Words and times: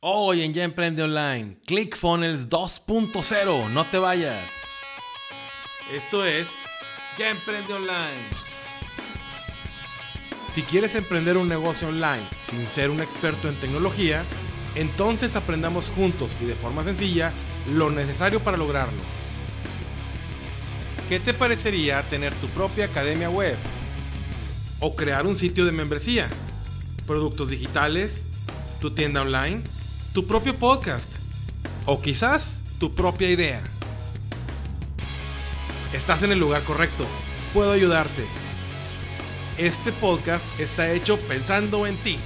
Hoy 0.00 0.42
en 0.44 0.54
Ya 0.54 0.62
Emprende 0.62 1.02
Online, 1.02 1.58
ClickFunnels 1.66 2.48
2.0, 2.48 3.68
no 3.68 3.84
te 3.90 3.98
vayas. 3.98 4.48
Esto 5.92 6.24
es 6.24 6.46
Ya 7.18 7.30
Emprende 7.30 7.74
Online. 7.74 8.30
Si 10.54 10.62
quieres 10.62 10.94
emprender 10.94 11.36
un 11.36 11.48
negocio 11.48 11.88
online 11.88 12.22
sin 12.48 12.64
ser 12.68 12.90
un 12.90 13.00
experto 13.00 13.48
en 13.48 13.58
tecnología, 13.58 14.24
entonces 14.76 15.34
aprendamos 15.34 15.88
juntos 15.88 16.36
y 16.40 16.44
de 16.44 16.54
forma 16.54 16.84
sencilla 16.84 17.32
lo 17.74 17.90
necesario 17.90 18.38
para 18.38 18.56
lograrlo. 18.56 19.02
¿Qué 21.08 21.18
te 21.18 21.34
parecería 21.34 22.04
tener 22.04 22.32
tu 22.34 22.46
propia 22.50 22.84
academia 22.84 23.30
web? 23.30 23.56
¿O 24.78 24.94
crear 24.94 25.26
un 25.26 25.34
sitio 25.34 25.64
de 25.64 25.72
membresía? 25.72 26.30
¿Productos 27.04 27.50
digitales? 27.50 28.28
¿Tu 28.80 28.92
tienda 28.92 29.22
online? 29.22 29.64
Tu 30.18 30.26
propio 30.26 30.56
podcast 30.56 31.08
o 31.86 32.02
quizás 32.02 32.60
tu 32.80 32.92
propia 32.92 33.30
idea. 33.30 33.62
Estás 35.92 36.24
en 36.24 36.32
el 36.32 36.40
lugar 36.40 36.64
correcto. 36.64 37.06
Puedo 37.54 37.70
ayudarte. 37.70 38.24
Este 39.58 39.92
podcast 39.92 40.44
está 40.58 40.90
hecho 40.90 41.20
pensando 41.28 41.86
en 41.86 41.96
ti. 41.98 42.18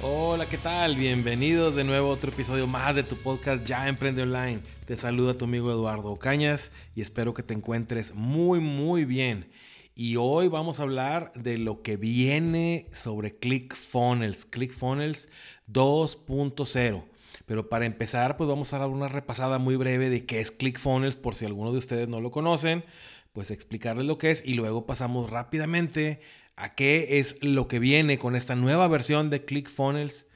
Hola, 0.00 0.48
¿qué 0.48 0.58
tal? 0.58 0.94
Bienvenidos 0.94 1.74
de 1.74 1.82
nuevo 1.82 2.10
a 2.10 2.14
otro 2.14 2.30
episodio 2.30 2.68
más 2.68 2.94
de 2.94 3.02
tu 3.02 3.16
podcast 3.16 3.64
Ya 3.64 3.88
Emprende 3.88 4.22
Online. 4.22 4.60
Te 4.86 4.94
saluda 4.96 5.34
tu 5.34 5.46
amigo 5.46 5.68
Eduardo 5.72 6.14
Cañas 6.14 6.70
y 6.94 7.02
espero 7.02 7.34
que 7.34 7.42
te 7.42 7.54
encuentres 7.54 8.14
muy, 8.14 8.60
muy 8.60 9.04
bien. 9.04 9.48
Y 9.96 10.16
hoy 10.16 10.48
vamos 10.48 10.80
a 10.80 10.82
hablar 10.82 11.32
de 11.36 11.56
lo 11.56 11.82
que 11.82 11.96
viene 11.96 12.88
sobre 12.92 13.36
ClickFunnels, 13.36 14.44
ClickFunnels 14.44 15.28
2.0. 15.72 17.04
Pero 17.46 17.68
para 17.68 17.86
empezar, 17.86 18.36
pues 18.36 18.48
vamos 18.48 18.72
a 18.72 18.78
dar 18.80 18.88
una 18.88 19.06
repasada 19.06 19.58
muy 19.58 19.76
breve 19.76 20.10
de 20.10 20.26
qué 20.26 20.40
es 20.40 20.50
ClickFunnels, 20.50 21.14
por 21.14 21.36
si 21.36 21.44
alguno 21.44 21.70
de 21.70 21.78
ustedes 21.78 22.08
no 22.08 22.20
lo 22.20 22.32
conocen, 22.32 22.84
pues 23.32 23.52
explicarles 23.52 24.04
lo 24.04 24.18
que 24.18 24.32
es 24.32 24.44
y 24.44 24.54
luego 24.54 24.84
pasamos 24.84 25.30
rápidamente 25.30 26.20
a 26.56 26.74
qué 26.74 27.20
es 27.20 27.36
lo 27.40 27.68
que 27.68 27.78
viene 27.78 28.18
con 28.18 28.34
esta 28.34 28.56
nueva 28.56 28.88
versión 28.88 29.30
de 29.30 29.44
ClickFunnels 29.44 30.26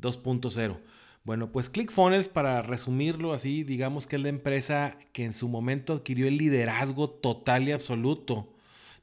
2.0. 0.00 0.80
Bueno, 1.22 1.52
pues 1.52 1.70
ClickFunnels, 1.70 2.28
para 2.28 2.62
resumirlo 2.62 3.32
así, 3.32 3.62
digamos 3.62 4.08
que 4.08 4.16
es 4.16 4.22
la 4.22 4.28
empresa 4.28 4.98
que 5.12 5.24
en 5.24 5.34
su 5.34 5.48
momento 5.48 5.92
adquirió 5.92 6.26
el 6.26 6.36
liderazgo 6.36 7.10
total 7.10 7.68
y 7.68 7.72
absoluto 7.72 8.53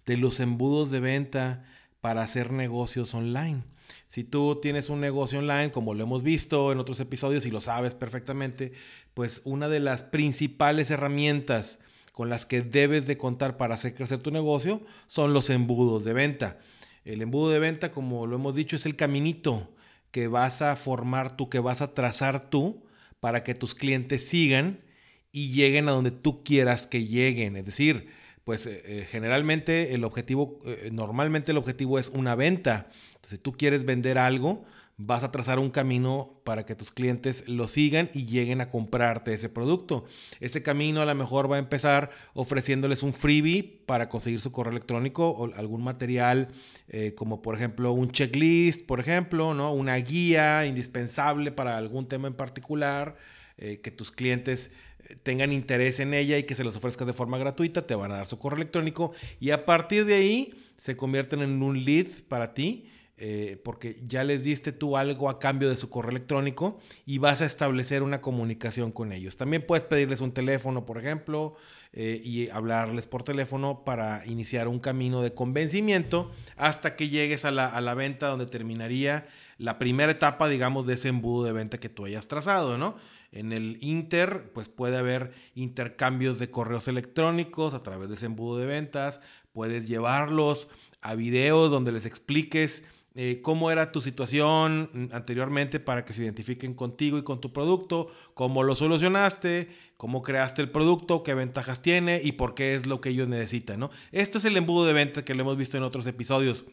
de 0.05 0.17
los 0.17 0.39
embudos 0.39 0.91
de 0.91 0.99
venta 0.99 1.66
para 2.02 2.23
hacer 2.23 2.52
negocios 2.52 3.13
online. 3.13 3.63
Si 4.07 4.23
tú 4.23 4.59
tienes 4.61 4.89
un 4.89 4.99
negocio 4.99 5.39
online, 5.39 5.71
como 5.71 5.94
lo 5.94 6.03
hemos 6.03 6.23
visto 6.23 6.71
en 6.71 6.80
otros 6.80 6.99
episodios 6.99 7.45
y 7.45 7.52
lo 7.52 7.61
sabes 7.61 7.95
perfectamente, 7.95 8.73
pues 9.13 9.41
una 9.44 9.69
de 9.69 9.79
las 9.79 10.03
principales 10.03 10.91
herramientas 10.91 11.79
con 12.11 12.29
las 12.29 12.45
que 12.45 12.61
debes 12.61 13.07
de 13.07 13.17
contar 13.17 13.57
para 13.57 13.75
hacer 13.75 13.94
crecer 13.94 14.19
tu 14.19 14.31
negocio 14.31 14.81
son 15.07 15.33
los 15.33 15.49
embudos 15.49 16.03
de 16.03 16.13
venta. 16.13 16.59
El 17.05 17.22
embudo 17.22 17.49
de 17.49 17.59
venta, 17.59 17.91
como 17.91 18.27
lo 18.27 18.35
hemos 18.35 18.55
dicho, 18.55 18.75
es 18.75 18.85
el 18.85 18.95
caminito 18.95 19.73
que 20.11 20.27
vas 20.27 20.61
a 20.61 20.75
formar 20.75 21.35
tú, 21.35 21.49
que 21.49 21.59
vas 21.59 21.81
a 21.81 21.94
trazar 21.94 22.49
tú 22.49 22.83
para 23.19 23.44
que 23.44 23.55
tus 23.55 23.75
clientes 23.75 24.27
sigan 24.27 24.81
y 25.31 25.52
lleguen 25.52 25.88
a 25.88 25.91
donde 25.91 26.11
tú 26.11 26.44
quieras 26.44 26.85
que 26.85 27.05
lleguen. 27.05 27.55
Es 27.55 27.66
decir, 27.66 28.09
pues 28.44 28.66
eh, 28.66 28.81
eh, 28.86 29.08
generalmente 29.09 29.94
el 29.94 30.03
objetivo, 30.03 30.59
eh, 30.66 30.89
normalmente 30.92 31.52
el 31.52 31.58
objetivo 31.58 32.00
es 32.00 32.09
una 32.09 32.36
venta. 32.36 32.89
Entonces, 33.16 33.31
si 33.31 33.38
tú 33.38 33.52
quieres 33.53 33.86
vender 33.86 34.17
algo, 34.17 34.66
vas 34.97 35.23
a 35.23 35.31
trazar 35.31 35.58
un 35.58 35.70
camino 35.70 36.42
para 36.44 36.66
que 36.66 36.75
tus 36.75 36.92
clientes 36.92 37.47
lo 37.47 37.67
sigan 37.67 38.09
y 38.14 38.25
lleguen 38.25 38.62
a 38.62 38.69
comprarte 38.69 39.34
ese 39.34 39.50
producto. 39.50 40.06
Ese 40.40 40.62
camino 40.62 41.02
a 41.02 41.06
lo 41.06 41.16
mejor 41.16 41.52
va 41.52 41.56
a 41.56 41.59
empezar 41.59 42.12
ofreciéndoles 42.34 43.02
un 43.02 43.13
freebie 43.13 43.63
para 43.85 44.09
conseguir 44.09 44.41
su 44.41 44.52
correo 44.52 44.72
electrónico 44.72 45.29
o 45.29 45.53
algún 45.56 45.84
material 45.84 46.50
como 47.16 47.41
por 47.41 47.56
ejemplo 47.56 47.94
un 47.94 48.12
checklist, 48.12 48.85
por 48.85 49.00
ejemplo, 49.00 49.56
¿no? 49.56 49.73
una 49.73 49.96
guía 49.96 50.68
indispensable 50.68 51.52
para 51.52 51.78
algún 51.78 52.08
tema 52.08 52.28
en 52.28 52.35
particular 52.35 53.16
que 53.58 53.91
tus 53.91 54.12
clientes 54.12 54.69
tengan 55.23 55.51
interés 55.51 55.99
en 55.99 56.13
ella 56.13 56.38
y 56.38 56.44
que 56.44 56.55
se 56.55 56.63
los 56.63 56.75
ofrezcas 56.75 57.07
de 57.07 57.13
forma 57.13 57.38
gratuita, 57.38 57.85
te 57.88 57.95
van 57.95 58.11
a 58.11 58.17
dar 58.17 58.25
su 58.25 58.39
correo 58.39 58.57
electrónico 58.57 59.11
y 59.39 59.51
a 59.51 59.66
partir 59.66 60.05
de 60.05 60.16
ahí 60.16 60.53
se 60.77 60.97
convierten 60.97 61.41
en 61.41 61.61
un 61.61 61.83
lead 61.83 62.07
para 62.27 62.53
ti. 62.53 62.88
Eh, 63.23 63.61
porque 63.63 64.01
ya 64.03 64.23
les 64.23 64.44
diste 64.44 64.72
tú 64.72 64.97
algo 64.97 65.29
a 65.29 65.38
cambio 65.38 65.69
de 65.69 65.75
su 65.75 65.91
correo 65.91 66.09
electrónico 66.09 66.79
y 67.05 67.19
vas 67.19 67.44
a 67.44 67.45
establecer 67.45 68.01
una 68.01 68.19
comunicación 68.19 68.91
con 68.91 69.11
ellos. 69.11 69.38
También 69.38 69.63
puedes 69.63 69.83
pedirles 69.83 70.22
un 70.22 70.31
teléfono, 70.31 70.88
por 70.88 70.97
ejemplo, 70.97 71.55
eh, 71.93 72.19
y 72.23 72.49
hablarles 72.49 73.05
por 73.05 73.22
teléfono 73.22 73.83
para 73.85 74.25
iniciar 74.25 74.67
un 74.67 74.79
camino 74.79 75.22
de 75.22 75.35
convencimiento 75.35 76.31
hasta 76.57 76.95
que 76.95 77.09
llegues 77.09 77.45
a 77.45 77.51
la, 77.51 77.67
a 77.67 77.79
la 77.79 77.93
venta 77.93 78.25
donde 78.25 78.47
terminaría 78.47 79.28
la 79.59 79.78
primera 79.78 80.11
etapa, 80.11 80.49
digamos, 80.49 80.88
de 80.88 80.95
ese 80.95 81.09
embudo 81.09 81.43
de 81.43 81.51
venta 81.51 81.79
que 81.79 81.89
tú 81.89 82.05
hayas 82.05 82.28
trazado, 82.28 82.79
¿no? 82.79 82.95
En 83.31 83.53
el 83.53 83.78
Inter, 83.81 84.52
pues 84.53 84.68
puede 84.68 84.97
haber 84.97 85.34
intercambios 85.56 86.38
de 86.38 86.52
correos 86.52 86.88
electrónicos 86.88 87.74
a 87.74 87.81
través 87.81 88.09
de 88.09 88.16
ese 88.16 88.25
embudo 88.25 88.58
de 88.58 88.68
ventas. 88.68 89.22
Puedes 89.53 89.88
llevarlos 89.88 90.68
a 91.02 91.16
videos 91.16 91.72
donde 91.72 91.91
les 91.91 92.06
expliques 92.06 92.84
eh, 93.14 93.41
cómo 93.41 93.72
era 93.72 93.91
tu 93.91 94.02
situación 94.02 95.09
anteriormente 95.12 95.81
para 95.81 96.06
que 96.06 96.14
se 96.14 96.24
identifiquen 96.24 96.74
contigo 96.74 97.18
y 97.18 97.24
con 97.24 97.41
tu 97.41 97.52
producto, 97.52 98.09
cómo 98.34 98.64
lo 98.64 98.74
solucionaste, 98.75 99.70
cómo 99.97 100.22
creaste 100.22 100.62
el 100.62 100.70
producto, 100.70 101.22
qué 101.22 101.34
ventajas 101.34 101.81
tiene 101.81 102.22
y 102.24 102.34
por 102.34 102.53
qué 102.53 102.75
es 102.75 102.86
lo 102.86 103.02
que 103.02 103.09
ellos 103.09 103.28
necesitan, 103.28 103.81
¿no? 103.81 103.91
Esto 104.14 104.38
es 104.38 104.46
el 104.46 104.56
embudo 104.56 104.86
de 104.86 104.94
venta 104.94 105.25
que 105.25 105.36
lo 105.36 105.41
hemos 105.41 105.58
visto 105.58 105.75
en 105.75 105.84
otros 105.84 106.08
episodios. 106.08 106.66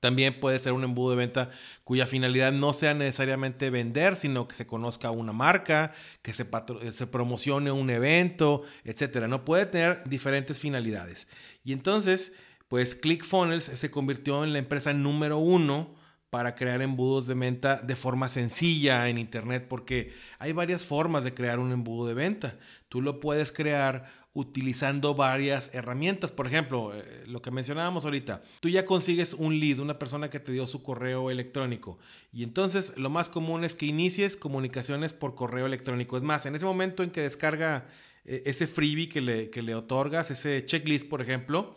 También 0.00 0.38
puede 0.38 0.58
ser 0.58 0.72
un 0.72 0.84
embudo 0.84 1.10
de 1.10 1.16
venta 1.16 1.50
cuya 1.84 2.06
finalidad 2.06 2.52
no 2.52 2.72
sea 2.72 2.94
necesariamente 2.94 3.70
vender, 3.70 4.14
sino 4.14 4.46
que 4.46 4.54
se 4.54 4.66
conozca 4.66 5.10
una 5.10 5.32
marca, 5.32 5.92
que 6.22 6.32
se, 6.32 6.46
se 6.92 7.06
promocione 7.06 7.72
un 7.72 7.90
evento, 7.90 8.62
etcétera. 8.84 9.26
No 9.26 9.44
puede 9.44 9.66
tener 9.66 10.02
diferentes 10.04 10.58
finalidades. 10.58 11.26
Y 11.64 11.72
entonces, 11.72 12.32
pues 12.68 12.94
ClickFunnels 12.94 13.64
se 13.64 13.90
convirtió 13.90 14.44
en 14.44 14.52
la 14.52 14.60
empresa 14.60 14.92
número 14.92 15.38
uno 15.38 15.96
para 16.30 16.54
crear 16.54 16.82
embudos 16.82 17.26
de 17.26 17.34
venta 17.34 17.76
de 17.76 17.96
forma 17.96 18.28
sencilla 18.28 19.08
en 19.08 19.18
Internet, 19.18 19.66
porque 19.68 20.12
hay 20.38 20.52
varias 20.52 20.84
formas 20.84 21.24
de 21.24 21.32
crear 21.32 21.58
un 21.58 21.72
embudo 21.72 22.06
de 22.06 22.14
venta. 22.14 22.58
Tú 22.88 23.00
lo 23.00 23.18
puedes 23.18 23.50
crear 23.50 24.10
utilizando 24.34 25.14
varias 25.14 25.70
herramientas. 25.74 26.32
Por 26.32 26.46
ejemplo, 26.46 26.92
eh, 26.94 27.24
lo 27.26 27.42
que 27.42 27.50
mencionábamos 27.50 28.04
ahorita, 28.04 28.42
tú 28.60 28.68
ya 28.68 28.84
consigues 28.84 29.34
un 29.34 29.58
lead, 29.58 29.80
una 29.80 29.98
persona 29.98 30.30
que 30.30 30.40
te 30.40 30.52
dio 30.52 30.66
su 30.66 30.82
correo 30.82 31.30
electrónico. 31.30 31.98
Y 32.32 32.42
entonces 32.42 32.96
lo 32.96 33.10
más 33.10 33.28
común 33.28 33.64
es 33.64 33.74
que 33.74 33.86
inicies 33.86 34.36
comunicaciones 34.36 35.12
por 35.12 35.34
correo 35.34 35.66
electrónico. 35.66 36.16
Es 36.16 36.22
más, 36.22 36.46
en 36.46 36.54
ese 36.54 36.64
momento 36.64 37.02
en 37.02 37.10
que 37.10 37.22
descarga 37.22 37.88
eh, 38.24 38.42
ese 38.46 38.66
freebie 38.66 39.08
que 39.08 39.20
le, 39.20 39.50
que 39.50 39.62
le 39.62 39.74
otorgas, 39.74 40.30
ese 40.30 40.64
checklist, 40.64 41.08
por 41.08 41.22
ejemplo, 41.22 41.74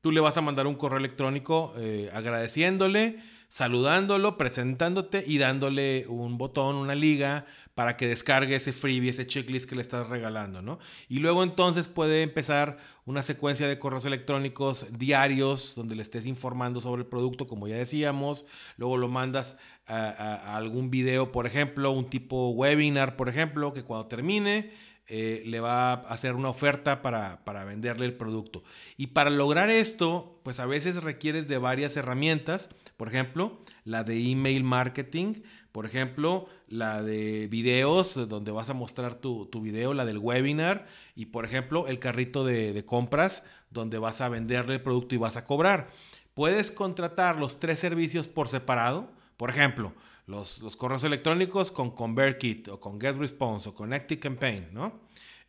tú 0.00 0.12
le 0.12 0.20
vas 0.20 0.36
a 0.36 0.42
mandar 0.42 0.66
un 0.66 0.74
correo 0.74 0.98
electrónico 0.98 1.74
eh, 1.76 2.10
agradeciéndole, 2.12 3.20
saludándolo, 3.48 4.38
presentándote 4.38 5.24
y 5.26 5.38
dándole 5.38 6.06
un 6.08 6.38
botón, 6.38 6.76
una 6.76 6.94
liga 6.94 7.46
para 7.74 7.96
que 7.96 8.06
descargue 8.06 8.56
ese 8.56 8.72
freebie, 8.72 9.10
ese 9.10 9.26
checklist 9.26 9.68
que 9.68 9.74
le 9.74 9.82
estás 9.82 10.08
regalando, 10.08 10.60
¿no? 10.60 10.78
Y 11.08 11.18
luego 11.18 11.42
entonces 11.42 11.88
puede 11.88 12.22
empezar 12.22 12.78
una 13.06 13.22
secuencia 13.22 13.66
de 13.66 13.78
correos 13.78 14.04
electrónicos 14.04 14.86
diarios 14.98 15.74
donde 15.74 15.96
le 15.96 16.02
estés 16.02 16.26
informando 16.26 16.80
sobre 16.80 17.02
el 17.02 17.08
producto, 17.08 17.46
como 17.46 17.68
ya 17.68 17.76
decíamos, 17.76 18.44
luego 18.76 18.98
lo 18.98 19.08
mandas 19.08 19.56
a, 19.86 20.56
algún 20.56 20.90
video, 20.90 21.32
por 21.32 21.46
ejemplo, 21.46 21.90
un 21.90 22.08
tipo 22.10 22.50
webinar, 22.50 23.16
por 23.16 23.28
ejemplo, 23.28 23.72
que 23.72 23.82
cuando 23.82 24.06
termine 24.06 24.70
eh, 25.08 25.42
le 25.46 25.60
va 25.60 25.92
a 25.92 25.94
hacer 25.94 26.34
una 26.34 26.48
oferta 26.48 27.02
para, 27.02 27.44
para, 27.44 27.64
venderle 27.64 28.06
el 28.06 28.14
producto. 28.14 28.62
Y 28.96 29.08
para 29.08 29.30
lograr 29.30 29.68
esto, 29.68 30.40
pues 30.44 30.60
a 30.60 30.66
veces 30.66 31.02
requieres 31.02 31.48
de 31.48 31.58
varias 31.58 31.96
herramientas, 31.96 32.68
por 32.96 33.08
ejemplo, 33.08 33.60
la 33.84 34.04
de 34.04 34.30
email 34.30 34.62
marketing, 34.62 35.42
por 35.72 35.86
ejemplo, 35.86 36.48
la 36.68 37.02
de 37.02 37.48
videos, 37.48 38.28
donde 38.28 38.52
vas 38.52 38.68
a 38.68 38.74
mostrar 38.74 39.14
tu, 39.14 39.48
video, 39.62 39.94
la 39.94 40.04
del 40.04 40.18
webinar, 40.18 40.86
y 41.16 41.26
por 41.26 41.46
ejemplo, 41.46 41.88
el 41.88 41.98
carrito 41.98 42.44
de, 42.44 42.84
compras, 42.84 43.42
donde 43.70 43.98
vas 43.98 44.20
a 44.20 44.28
venderle 44.28 44.74
el 44.74 44.82
producto 44.82 45.14
y 45.14 45.18
vas 45.18 45.38
a 45.38 45.44
cobrar. 45.44 45.88
Puedes 46.34 46.70
contratar 46.70 47.38
los 47.38 47.58
tres 47.58 47.78
servicios 47.78 48.28
por 48.28 48.48
separado. 48.48 49.10
Por 49.38 49.48
ejemplo, 49.48 49.94
los, 50.26 50.60
correos 50.76 51.04
electrónicos 51.04 51.70
con 51.70 51.90
ConvertKit 51.90 52.68
o 52.68 52.78
con 52.78 53.00
GetResponse 53.00 53.70
o 53.70 53.74
con 53.74 53.90
¿no? 53.90 55.00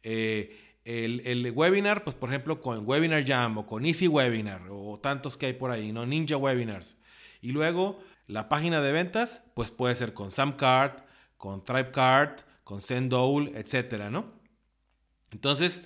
Eh, 0.03 0.59
el, 0.85 1.21
el, 1.25 1.51
webinar, 1.51 2.03
pues 2.03 2.15
por 2.15 2.29
ejemplo 2.29 2.59
con 2.59 2.85
Webinar 2.85 3.25
Jam 3.25 3.57
o 3.57 3.65
con 3.65 3.85
Easy 3.85 4.07
Webinar 4.09 4.63
o 4.69 4.99
tantos 5.01 5.37
que 5.37 5.45
hay 5.45 5.53
por 5.53 5.71
ahí, 5.71 5.93
¿no? 5.93 6.05
Ninja 6.05 6.35
Webinars. 6.35 6.97
Y 7.41 7.51
luego 7.51 7.99
la 8.27 8.49
página 8.49 8.81
de 8.81 8.91
ventas, 8.91 9.41
pues 9.53 9.71
puede 9.71 9.95
ser 9.95 10.13
con 10.13 10.31
Samcard, 10.31 11.03
con 11.37 11.63
ThriveCard, 11.63 12.41
con 12.63 12.81
Sendowl, 12.81 13.51
etcétera, 13.55 14.09
¿no? 14.09 14.31
Entonces, 15.31 15.81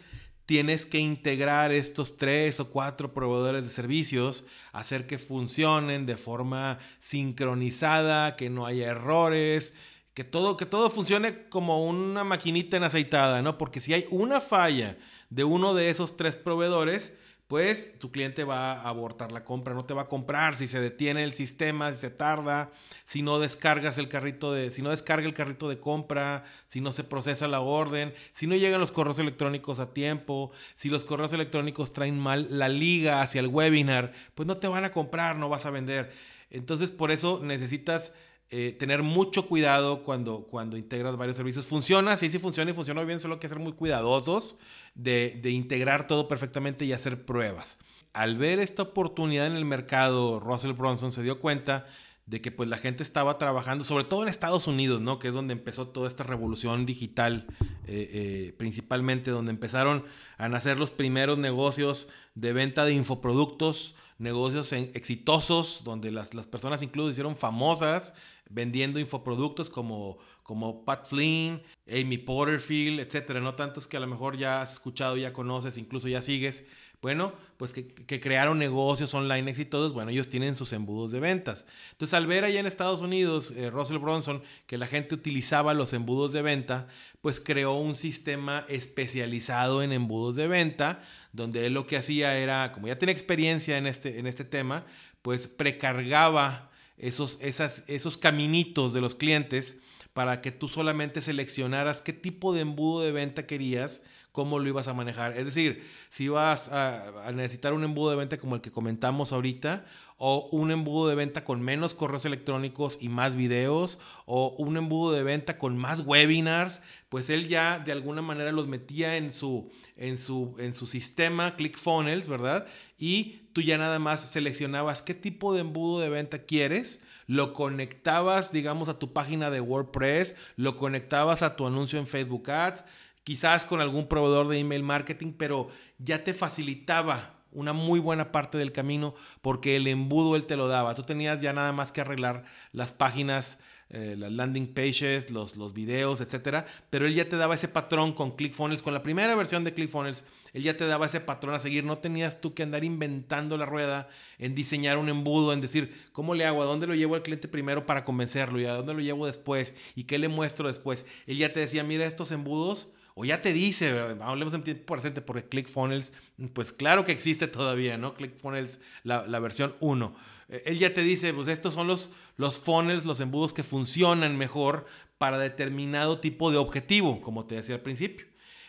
tienes 0.46 0.86
que 0.86 1.00
integrar 1.00 1.72
estos 1.72 2.16
tres 2.16 2.60
o 2.60 2.70
cuatro 2.70 3.14
proveedores 3.14 3.64
de 3.64 3.70
servicios, 3.70 4.46
hacer 4.72 5.06
que 5.08 5.18
funcionen 5.18 6.06
de 6.06 6.16
forma 6.16 6.80
sincronizada, 7.00 8.36
que 8.36 8.50
no 8.50 8.66
haya 8.66 8.88
errores, 8.88 9.74
que 10.14 10.24
todo, 10.24 10.56
que 10.56 10.66
todo 10.66 10.90
funcione 10.90 11.50
como 11.50 11.86
una 11.86 12.24
maquinita 12.24 12.78
en 12.78 12.84
aceitada, 12.84 13.42
¿no? 13.42 13.58
Porque 13.58 13.82
si 13.82 13.94
hay 13.94 14.08
una 14.10 14.40
falla 14.40 14.98
de 15.30 15.44
uno 15.44 15.74
de 15.74 15.90
esos 15.90 16.16
tres 16.16 16.36
proveedores, 16.36 17.14
pues 17.48 17.98
tu 17.98 18.12
cliente 18.12 18.44
va 18.44 18.74
a 18.74 18.90
abortar 18.90 19.32
la 19.32 19.46
compra, 19.46 19.74
no 19.74 19.86
te 19.86 19.94
va 19.94 20.04
a 20.04 20.08
comprar 20.08 20.58
si 20.58 20.68
se 20.68 20.82
detiene 20.82 21.24
el 21.24 21.34
sistema, 21.34 21.94
si 21.94 22.02
se 22.02 22.10
tarda, 22.10 22.72
si 23.06 23.22
no 23.22 23.40
descargas 23.40 23.98
el 23.98 24.10
carrito 24.10 24.52
de, 24.52 24.70
si 24.70 24.82
no 24.82 24.90
descarga 24.90 25.26
el 25.26 25.34
carrito 25.34 25.70
de 25.70 25.80
compra, 25.80 26.44
si 26.68 26.82
no 26.82 26.92
se 26.92 27.06
procesa 27.06 27.48
la 27.48 27.62
orden, 27.62 28.14
si 28.34 28.48
no 28.48 28.56
llegan 28.56 28.82
los 28.82 28.92
correos 28.92 29.20
electrónicos 29.20 29.80
a 29.80 29.94
tiempo, 29.94 30.52
si 30.76 30.90
los 30.90 31.06
correos 31.06 31.32
electrónicos 31.32 31.94
traen 31.94 32.20
mal 32.20 32.48
la 32.50 32.68
liga 32.68 33.22
hacia 33.22 33.40
el 33.40 33.48
webinar, 33.48 34.12
pues 34.36 34.46
no 34.46 34.58
te 34.58 34.68
van 34.68 34.84
a 34.84 34.92
comprar, 34.92 35.38
no 35.38 35.48
vas 35.48 35.66
a 35.66 35.72
vender. 35.72 36.12
Entonces, 36.50 36.92
por 36.92 37.12
eso 37.12 37.40
necesitas 37.44 38.14
eh, 38.50 38.78
tener 38.80 39.04
mucho 39.04 39.46
cuidado 39.46 40.04
cuando, 40.04 40.48
cuando 40.50 40.78
integras 40.78 41.18
varios 41.18 41.36
servicios. 41.36 41.66
Funciona, 41.66 42.16
sí, 42.16 42.30
sí 42.30 42.40
funciona 42.40 42.72
y 42.72 42.74
funciona 42.74 43.04
bien, 43.04 43.20
solo 43.20 43.34
hay 43.34 43.40
que 43.42 43.50
ser 43.50 43.60
muy 43.60 43.74
cuidadosos 43.74 44.58
de, 44.96 45.42
integrar 45.52 46.08
todo 46.08 46.30
perfectamente 46.30 46.86
y 46.86 46.94
hacer 46.94 47.26
pruebas. 47.26 47.78
Al 48.14 48.38
ver 48.38 48.60
esta 48.60 48.84
oportunidad 48.84 49.48
en 49.48 49.58
el 49.58 49.66
mercado, 49.66 50.40
Russell 50.40 50.72
Bronson 50.72 51.12
se 51.12 51.24
dio 51.24 51.42
cuenta 51.42 51.88
de 52.26 52.42
que 52.42 52.52
pues 52.52 52.68
la 52.68 52.78
gente 52.78 53.04
estaba 53.04 53.38
trabajando, 53.38 53.84
sobre 53.84 54.06
todo 54.06 54.24
en 54.24 54.30
Estados 54.30 54.68
Unidos, 54.68 55.02
¿no? 55.02 55.20
Que 55.20 55.28
es 55.28 55.34
donde 55.34 55.54
empezó 55.54 55.90
toda 55.90 56.08
esta 56.08 56.24
revolución 56.24 56.86
digital, 56.86 57.48
eh, 57.60 57.68
eh, 57.86 58.56
principalmente 58.58 59.30
donde 59.30 59.52
empezaron 59.52 60.06
a 60.38 60.48
nacer 60.50 60.80
los 60.80 60.92
primeros 60.92 61.38
negocios 61.38 62.08
de 62.36 62.54
venta 62.54 62.86
de 62.86 62.94
infoproductos, 62.94 63.96
negocios 64.20 64.74
exitosos, 64.74 65.82
donde 65.84 66.12
las, 66.12 66.34
las, 66.34 66.48
personas 66.48 66.82
incluso 66.82 67.12
hicieron 67.12 67.36
famosas 67.36 68.14
vendiendo 68.50 69.00
infoproductos 69.00 69.70
como, 69.70 70.18
como 70.44 70.86
Pat 70.86 71.06
Flynn, 71.06 71.62
Amy 71.90 72.18
Porterfield, 72.18 73.00
etcétera, 73.00 73.40
no 73.40 73.56
tantos 73.56 73.88
que 73.88 73.98
a 73.98 74.00
lo 74.00 74.08
mejor 74.08 74.38
ya 74.38 74.62
has 74.62 74.74
escuchado, 74.74 75.18
ya 75.18 75.34
conoces, 75.34 75.78
incluso 75.78 76.08
ya 76.08 76.22
sigues. 76.22 76.66
Bueno, 77.00 77.34
pues 77.58 77.74
que, 77.74 78.20
crearon 78.20 78.58
negocios 78.58 79.14
online 79.14 79.52
exitosos, 79.52 79.94
bueno, 79.94 80.10
ellos 80.10 80.30
tienen 80.30 80.56
sus 80.56 80.74
embudos 80.74 81.12
de 81.12 81.20
ventas. 81.20 81.64
Entonces, 81.92 82.16
al 82.16 82.26
ver 82.26 82.44
allá 82.44 82.60
en 82.60 82.66
Estados 82.66 83.02
Unidos, 83.02 83.52
eh, 83.52 83.70
Russell 83.70 84.00
Bronson, 84.00 84.42
que 84.66 84.80
la 84.80 84.88
gente 84.88 85.14
utilizaba 85.14 85.76
los 85.76 85.94
embudos 85.94 86.34
de 86.34 86.42
venta, 86.42 86.88
pues 87.22 87.40
creó 87.40 87.74
un 87.74 87.96
sistema 87.96 88.66
especializado 88.68 89.84
en 89.84 89.92
embudos 89.92 90.36
de 90.36 90.48
venta, 90.48 91.04
donde 91.34 91.68
él 91.68 91.74
lo 91.74 91.86
que 91.86 91.98
hacía 91.98 92.36
era, 92.36 92.72
como 92.72 92.88
ya 92.88 92.98
tiene 92.98 93.12
experiencia 93.12 93.78
en 93.78 93.86
este, 93.86 94.18
en 94.18 94.26
este 94.26 94.44
tema, 94.44 94.84
pues 95.22 95.48
precargaba 95.48 96.72
esos, 96.98 97.38
esos 97.42 98.18
caminitos 98.18 98.94
de 98.94 99.02
los 99.02 99.16
clientes 99.16 99.78
para 100.14 100.42
que 100.42 100.52
tú 100.52 100.68
solamente 100.68 101.22
seleccionaras 101.22 102.02
qué 102.02 102.14
tipo 102.14 102.54
de 102.54 102.62
embudo 102.62 103.02
de 103.02 103.12
venta 103.12 103.46
querías, 103.46 104.02
cómo 104.38 104.60
lo 104.60 104.68
ibas 104.68 104.88
a 104.88 104.94
manejar. 104.94 105.36
Es 105.36 105.46
decir, 105.46 105.84
si 106.12 106.28
vas 106.28 106.70
a, 106.72 107.32
necesitar 107.34 107.74
un 107.74 107.84
embudo 107.84 108.12
de 108.12 108.18
venta 108.18 108.38
como 108.38 108.54
el 108.54 108.62
que 108.62 108.70
comentamos 108.70 109.34
ahorita, 109.34 109.84
o 110.20 110.48
un 110.52 110.70
embudo 110.70 111.10
de 111.10 111.16
venta 111.16 111.44
con 111.44 111.60
menos 111.60 111.96
correos 111.96 112.24
electrónicos 112.24 113.00
y 113.02 113.10
más 113.10 113.36
videos, 113.36 113.98
o 114.28 114.54
un 114.60 114.78
embudo 114.78 115.14
de 115.14 115.24
venta 115.24 115.58
con 115.58 115.76
más 115.76 116.02
webinars, 116.02 116.84
pues 117.10 117.32
él 117.32 117.48
ya 117.48 117.80
de 117.80 117.92
alguna 117.92 118.22
manera 118.22 118.52
los 118.52 118.68
metía 118.68 119.18
en 119.18 119.32
su, 119.32 119.72
en 119.96 120.20
su, 120.20 120.56
en 120.60 120.76
su 120.76 120.86
sistema 120.86 121.56
ClickFunnels, 121.56 122.28
¿verdad? 122.28 122.68
Y 123.00 123.40
tú 123.54 123.62
ya 123.62 123.80
nada 123.80 123.98
más 123.98 124.22
seleccionabas 124.22 125.02
qué 125.02 125.16
tipo 125.16 125.56
de 125.56 125.62
embudo 125.62 126.00
de 126.00 126.10
venta 126.10 126.44
quieres 126.44 127.00
lo 127.28 127.54
conectabas, 127.54 128.54
digamos, 128.54 128.88
a 128.88 128.98
tu 128.98 129.12
página 129.12 129.52
de 129.52 129.60
WordPress, 129.60 130.36
lo 130.56 130.78
conectabas 130.78 131.44
a 131.44 131.58
tu 131.58 131.68
anuncio 131.68 132.00
en 132.00 132.08
Facebook 132.08 132.50
Ads, 132.50 132.86
quizás 133.28 133.66
con 133.66 133.82
algún 133.82 134.08
proveedor 134.08 134.48
de 134.48 134.58
email 134.58 134.84
marketing, 134.84 135.34
pero 135.38 135.68
ya 135.98 136.24
te 136.24 136.34
facilitaba 136.34 137.34
una 137.52 137.74
muy 137.74 138.00
buena 138.00 138.32
parte 138.32 138.58
del 138.58 138.72
camino 138.72 139.16
porque 139.42 139.76
el 139.76 139.86
embudo 139.88 140.38
él 140.38 140.46
te 140.46 140.56
lo 140.56 140.70
daba. 140.70 140.96
Tú 140.96 141.04
tenías 141.04 141.42
ya 141.42 141.52
nada 141.52 141.74
más 141.74 141.92
que 141.92 142.00
arreglar 142.00 142.46
las 142.72 142.94
páginas 142.94 143.58
eh, 143.90 144.16
las 144.18 144.32
landing 144.32 144.74
pages, 144.74 145.30
los, 145.30 145.58
los 145.58 145.74
videos, 145.74 146.22
etcétera. 146.22 146.66
Pero 146.90 147.06
él 147.06 147.16
ya 147.16 147.28
te 147.28 147.36
daba 147.36 147.56
ese 147.56 147.68
patrón 147.68 148.14
con 148.14 148.32
ClickFunnels, 148.38 148.82
con 148.82 148.94
la 148.94 149.04
primera 149.04 149.36
versión 149.36 149.66
de 149.66 149.74
ClickFunnels, 149.74 150.24
él 150.54 150.64
ya 150.64 150.78
te 150.78 150.88
daba 150.88 151.08
ese 151.08 151.20
patrón 151.20 151.54
a 151.54 151.60
seguir. 151.60 151.84
No 151.84 151.98
tenías 151.98 152.40
tú 152.40 152.54
que 152.54 152.64
andar 152.64 152.86
inventando 152.86 153.58
la 153.58 153.66
rueda 153.66 154.08
en 154.40 154.56
diseñar 154.56 154.98
un 154.98 155.10
embudo, 155.10 155.52
en 155.52 155.60
decir, 155.60 156.10
¿cómo 156.14 156.34
le 156.34 156.46
hago? 156.46 156.62
¿A 156.62 156.66
dónde 156.66 156.88
lo 156.88 156.96
llevo 156.96 157.16
al 157.16 157.24
cliente 157.24 157.50
primero 157.50 157.86
para 157.86 158.06
convencerlo? 158.06 158.58
¿Y 158.62 158.66
a 158.66 158.74
dónde 158.74 158.94
lo 158.94 159.02
llevo 159.02 159.26
después? 159.26 159.74
¿Y 159.96 160.06
qué 160.06 160.18
le 160.18 160.30
muestro 160.30 160.70
después? 160.70 161.06
Él 161.26 161.38
ya 161.38 161.52
te 161.52 161.60
decía, 161.60 161.84
mira 161.84 162.06
estos 162.06 162.32
embudos 162.32 162.88
o 163.20 163.26
ya 163.26 163.42
te 163.42 163.52
dice, 163.52 163.90
hablemos 164.22 164.54
en 164.54 164.62
tiempo 164.62 164.94
presente, 164.94 165.22
porque 165.22 165.44
ClickFunnels, 165.44 166.14
pues 166.54 166.72
claro 166.72 167.04
que 167.04 167.12
existe 167.12 167.48
todavía, 167.48 167.98
¿no? 167.98 168.14
ClickFunnels, 168.14 168.80
la, 169.02 169.26
la 169.26 169.40
versión 169.40 169.76
1. 169.80 170.16
Eh, 170.50 170.62
él 170.68 170.78
ya 170.78 170.94
te 170.94 171.02
dice, 171.02 171.34
pues 171.34 171.48
estos 171.48 171.74
son 171.74 171.88
los, 171.88 172.12
los 172.36 172.60
funnels, 172.60 173.06
los 173.06 173.20
embudos 173.20 173.54
que 173.54 173.64
funcionan 173.64 174.38
mejor 174.38 174.86
para 175.18 175.40
determinado 175.40 176.20
tipo 176.20 176.52
de 176.52 176.58
objetivo, 176.58 177.20
como 177.20 177.46
te 177.48 177.56
decía 177.56 177.74
al 177.74 177.82
principio. 177.82 178.28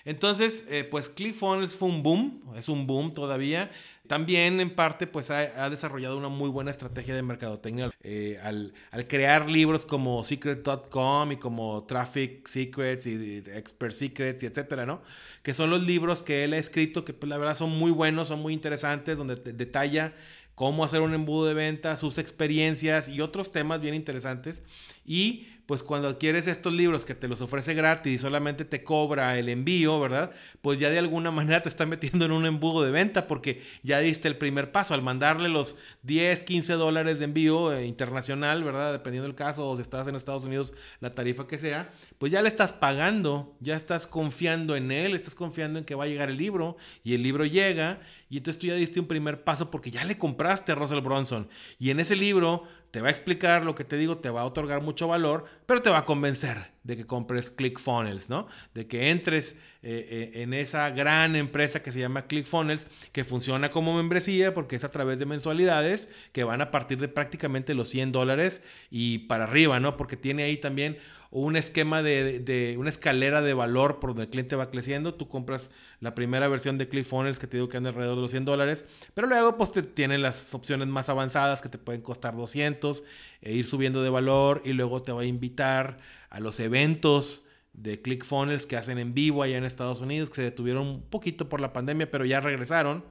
Entonces, 0.08 0.64
eh, 0.70 0.84
pues 0.84 1.10
ClickFunnels 1.10 1.76
fue 1.76 1.86
un 1.86 2.02
boom, 2.02 2.42
es 2.56 2.70
un 2.70 2.86
boom 2.86 3.12
todavía. 3.12 3.70
También 4.06 4.58
en 4.58 4.74
parte 4.74 5.06
pues 5.06 5.30
ha, 5.30 5.68
desarrollado 5.68 6.16
una 6.16 6.30
muy 6.30 6.48
buena 6.48 6.70
estrategia 6.70 7.14
de 7.14 7.22
mercadotecnia 7.22 7.90
eh, 8.02 8.38
al, 8.42 8.72
crear 9.06 9.50
libros 9.50 9.84
como 9.84 10.24
Secret.com 10.24 11.32
y 11.32 11.36
como 11.36 11.84
Traffic 11.84 12.48
Secrets 12.48 13.04
y 13.04 13.42
Expert 13.48 13.92
Secrets 13.92 14.42
y 14.42 14.46
etcétera, 14.46 14.86
¿no? 14.86 15.02
Que 15.42 15.52
son 15.52 15.68
los 15.68 15.82
libros 15.82 16.22
que 16.22 16.44
él 16.44 16.54
ha 16.54 16.58
escrito 16.58 17.04
que 17.04 17.12
pues 17.12 17.28
la 17.28 17.36
verdad 17.36 17.54
son 17.54 17.78
muy 17.78 17.90
buenos, 17.90 18.28
son 18.28 18.40
muy 18.40 18.54
interesantes, 18.54 19.18
donde 19.18 19.36
detalla 19.36 20.14
cómo 20.54 20.86
hacer 20.86 21.02
un 21.02 21.12
embudo 21.12 21.44
de 21.44 21.52
venta, 21.52 21.98
sus 21.98 22.16
experiencias 22.16 23.10
y 23.10 23.20
otros 23.20 23.52
temas 23.52 23.82
bien 23.82 23.92
interesantes. 23.92 24.62
Y 25.04 25.48
pues 25.68 25.82
cuando 25.82 26.08
adquieres 26.08 26.46
estos 26.46 26.72
libros 26.72 27.04
que 27.04 27.14
te 27.14 27.28
los 27.28 27.42
ofrece 27.42 27.74
gratis 27.74 28.14
y 28.14 28.18
solamente 28.18 28.64
te 28.64 28.82
cobra 28.82 29.38
el 29.38 29.50
envío, 29.50 30.00
¿verdad? 30.00 30.30
Pues 30.62 30.78
ya 30.78 30.88
de 30.88 30.98
alguna 30.98 31.30
manera 31.38 31.62
te 31.62 31.68
está 31.68 31.84
metiendo 31.84 32.24
en 32.24 32.32
un 32.32 32.46
embudo 32.46 32.82
de 32.82 32.90
venta 32.90 33.26
porque 33.26 33.62
ya 33.82 33.98
diste 33.98 34.28
el 34.28 34.38
primer 34.38 34.72
paso 34.72 34.94
al 34.94 35.02
mandarle 35.02 35.50
los 35.50 35.76
10, 36.04 36.42
15 36.44 36.72
dólares 36.72 37.18
de 37.18 37.26
envío 37.26 37.70
eh, 37.74 37.84
internacional, 37.84 38.64
¿verdad? 38.64 38.92
Dependiendo 38.92 39.26
del 39.28 39.36
caso, 39.36 39.68
o 39.68 39.76
si 39.76 39.82
estás 39.82 40.08
en 40.08 40.14
Estados 40.14 40.44
Unidos, 40.44 40.72
la 41.00 41.14
tarifa 41.14 41.46
que 41.46 41.58
sea, 41.58 41.92
pues 42.16 42.32
ya 42.32 42.40
le 42.40 42.48
estás 42.48 42.72
pagando, 42.72 43.54
ya 43.60 43.76
estás 43.76 44.06
confiando 44.06 44.74
en 44.74 44.90
él, 44.90 45.14
estás 45.14 45.34
confiando 45.34 45.78
en 45.78 45.84
que 45.84 45.94
va 45.94 46.04
a 46.04 46.08
llegar 46.08 46.30
el 46.30 46.38
libro 46.38 46.78
y 47.04 47.12
el 47.12 47.22
libro 47.22 47.44
llega 47.44 48.00
y 48.30 48.38
entonces 48.38 48.58
tú 48.58 48.68
ya 48.68 48.74
diste 48.74 49.00
un 49.00 49.06
primer 49.06 49.44
paso 49.44 49.70
porque 49.70 49.90
ya 49.90 50.02
le 50.04 50.16
compraste 50.16 50.72
a 50.72 50.76
Russell 50.76 51.00
Bronson 51.00 51.46
y 51.78 51.90
en 51.90 52.00
ese 52.00 52.16
libro 52.16 52.64
te 52.90 53.00
va 53.00 53.08
a 53.08 53.10
explicar 53.10 53.64
lo 53.64 53.74
que 53.74 53.84
te 53.84 53.96
digo, 53.96 54.18
te 54.18 54.30
va 54.30 54.42
a 54.42 54.44
otorgar 54.44 54.80
mucho 54.80 55.08
valor, 55.08 55.44
pero 55.66 55.82
te 55.82 55.90
va 55.90 55.98
a 55.98 56.04
convencer 56.04 56.72
de 56.84 56.96
que 56.96 57.04
compres 57.04 57.50
ClickFunnels, 57.50 58.30
¿no? 58.30 58.48
De 58.72 58.86
que 58.86 59.10
entres 59.10 59.56
eh, 59.82 60.32
eh, 60.34 60.42
en 60.42 60.54
esa 60.54 60.88
gran 60.90 61.36
empresa 61.36 61.82
que 61.82 61.92
se 61.92 62.00
llama 62.00 62.26
ClickFunnels, 62.26 62.88
que 63.12 63.24
funciona 63.24 63.70
como 63.70 63.94
membresía 63.94 64.54
porque 64.54 64.76
es 64.76 64.84
a 64.84 64.88
través 64.88 65.18
de 65.18 65.26
mensualidades 65.26 66.08
que 66.32 66.44
van 66.44 66.62
a 66.62 66.70
partir 66.70 66.98
de 66.98 67.08
prácticamente 67.08 67.74
los 67.74 67.88
100 67.88 68.12
dólares 68.12 68.62
y 68.90 69.18
para 69.20 69.44
arriba, 69.44 69.80
¿no? 69.80 69.96
Porque 69.98 70.16
tiene 70.16 70.44
ahí 70.44 70.56
también 70.56 70.98
un 71.30 71.56
esquema 71.56 72.02
de, 72.02 72.76
una 72.78 72.88
escalera 72.88 73.42
de 73.42 73.54
valor 73.54 74.00
por 74.00 74.10
donde 74.10 74.24
el 74.24 74.30
cliente 74.30 74.56
va 74.56 74.70
creciendo. 74.70 75.14
Tú 75.14 75.28
compras 75.28 75.70
la 76.00 76.14
primera 76.14 76.48
versión 76.48 76.78
de 76.78 76.88
ClickFunnels 76.88 77.38
que 77.38 77.46
te 77.46 77.58
digo 77.58 77.68
que 77.68 77.76
anda 77.76 77.90
alrededor 77.90 78.16
de 78.16 78.22
los 78.22 78.30
100 78.30 78.44
dólares, 78.44 78.84
pero 79.14 79.26
luego 79.26 79.56
pues 79.56 79.72
te 79.72 79.82
tienen 79.82 80.22
las 80.22 80.54
opciones 80.54 80.88
más 80.88 81.08
avanzadas 81.08 81.60
que 81.60 81.68
te 81.68 81.78
pueden 81.78 82.00
costar 82.00 82.36
200 82.36 83.04
e 83.42 83.52
ir 83.52 83.66
subiendo 83.66 84.02
de 84.02 84.10
valor 84.10 84.62
y 84.64 84.72
luego 84.72 85.02
te 85.02 85.12
va 85.12 85.22
a 85.22 85.26
invitar 85.26 85.98
a 86.30 86.40
los 86.40 86.60
eventos 86.60 87.42
de 87.72 88.00
ClickFunnels 88.00 88.66
que 88.66 88.76
hacen 88.76 88.98
en 88.98 89.14
vivo 89.14 89.42
allá 89.42 89.56
en 89.56 89.64
Estados 89.64 90.00
Unidos, 90.00 90.30
que 90.30 90.36
se 90.36 90.42
detuvieron 90.42 90.86
un 90.86 91.02
poquito 91.02 91.48
por 91.48 91.60
la 91.60 91.72
pandemia, 91.72 92.10
pero 92.10 92.24
ya 92.24 92.40
regresaron. 92.40 93.04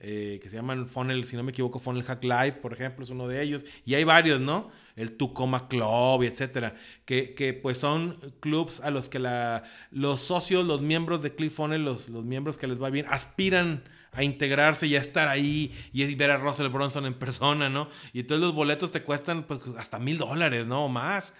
Eh, 0.00 0.40
que 0.42 0.48
se 0.48 0.56
llaman 0.56 0.88
Funnel, 0.88 1.26
si 1.26 1.36
no 1.36 1.42
me 1.42 1.50
equivoco, 1.50 1.78
Funnel 1.78 2.04
Hack 2.04 2.24
Live, 2.24 2.52
por 2.52 2.72
ejemplo, 2.72 3.04
es 3.04 3.10
uno 3.10 3.28
de 3.28 3.42
ellos. 3.42 3.66
Y 3.84 3.94
hay 3.94 4.04
varios, 4.04 4.40
¿no? 4.40 4.70
El 4.96 5.16
Tucoma 5.16 5.68
Club, 5.68 6.22
etcétera. 6.22 6.74
Que, 7.04 7.34
que 7.34 7.52
pues 7.52 7.78
son 7.78 8.16
clubs 8.40 8.80
a 8.80 8.90
los 8.90 9.08
que 9.08 9.18
la, 9.18 9.64
los 9.90 10.20
socios, 10.20 10.64
los 10.64 10.80
miembros 10.80 11.22
de 11.22 11.34
ClickFunnels, 11.34 11.84
los, 11.84 12.08
los 12.08 12.24
miembros 12.24 12.56
que 12.56 12.66
les 12.66 12.82
va 12.82 12.88
bien, 12.88 13.04
aspiran 13.08 13.84
a 14.12 14.24
integrarse 14.24 14.86
y 14.86 14.96
a 14.96 15.00
estar 15.00 15.28
ahí 15.28 15.72
y 15.92 16.14
ver 16.14 16.30
a 16.30 16.38
Russell 16.38 16.68
Bronson 16.68 17.06
en 17.06 17.14
persona, 17.14 17.68
¿no? 17.68 17.88
Y 18.12 18.20
entonces 18.20 18.44
los 18.44 18.54
boletos 18.54 18.90
te 18.90 19.02
cuestan 19.02 19.44
pues 19.44 19.60
hasta 19.76 19.98
mil 19.98 20.18
dólares, 20.18 20.66
¿no? 20.66 20.86
O 20.86 20.88
más. 20.88 21.32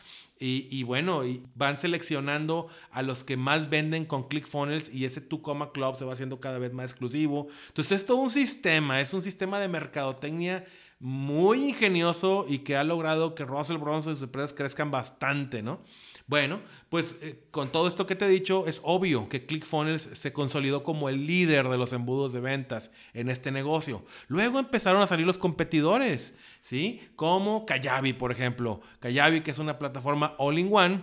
Y, 0.42 0.84
bueno, 0.84 1.26
y 1.26 1.42
van 1.54 1.78
seleccionando 1.78 2.68
a 2.92 3.02
los 3.02 3.24
que 3.24 3.36
más 3.36 3.68
venden 3.68 4.06
con 4.06 4.26
ClickFunnels 4.26 4.88
y 4.90 5.04
ese 5.04 5.20
Tucoma 5.20 5.70
Club 5.72 5.96
se 5.96 6.06
va 6.06 6.14
haciendo 6.14 6.40
cada 6.40 6.58
vez 6.58 6.72
más 6.72 6.86
exclusivo. 6.86 7.48
Entonces 7.68 8.00
es 8.00 8.06
todo 8.06 8.16
un 8.16 8.30
sistema, 8.30 9.02
es 9.02 9.12
un 9.12 9.20
sistema 9.20 9.58
de 9.58 9.68
mercadotecnia 9.68 10.64
muy 10.98 11.68
ingenioso 11.68 12.46
y 12.48 12.60
que 12.60 12.76
ha 12.76 12.84
logrado 12.84 13.34
que 13.34 13.44
Russell 13.44 13.76
Bronson 13.76 14.14
y 14.14 14.16
sus 14.16 14.24
empresas 14.24 14.54
crezcan 14.54 14.90
bastante, 14.90 15.62
¿no? 15.62 15.82
Bueno, 16.30 16.60
pues 16.90 17.16
eh, 17.22 17.42
con 17.50 17.72
todo 17.72 17.88
esto 17.88 18.06
que 18.06 18.14
te 18.14 18.24
he 18.24 18.28
dicho, 18.28 18.68
es 18.68 18.80
obvio 18.84 19.28
que 19.28 19.46
ClickFunnels 19.46 20.10
se 20.12 20.32
consolidó 20.32 20.84
como 20.84 21.08
el 21.08 21.26
líder 21.26 21.68
de 21.68 21.76
los 21.76 21.92
embudos 21.92 22.32
de 22.32 22.38
ventas 22.38 22.92
en 23.14 23.30
este 23.30 23.50
negocio. 23.50 24.04
Luego 24.28 24.60
empezaron 24.60 25.02
a 25.02 25.08
salir 25.08 25.26
los 25.26 25.38
competidores, 25.38 26.32
¿sí? 26.62 27.00
Como 27.16 27.66
Kayabi, 27.66 28.12
por 28.12 28.30
ejemplo. 28.30 28.80
Kayabi, 29.00 29.40
que 29.40 29.50
es 29.50 29.58
una 29.58 29.80
plataforma 29.80 30.36
all-in-one, 30.38 31.02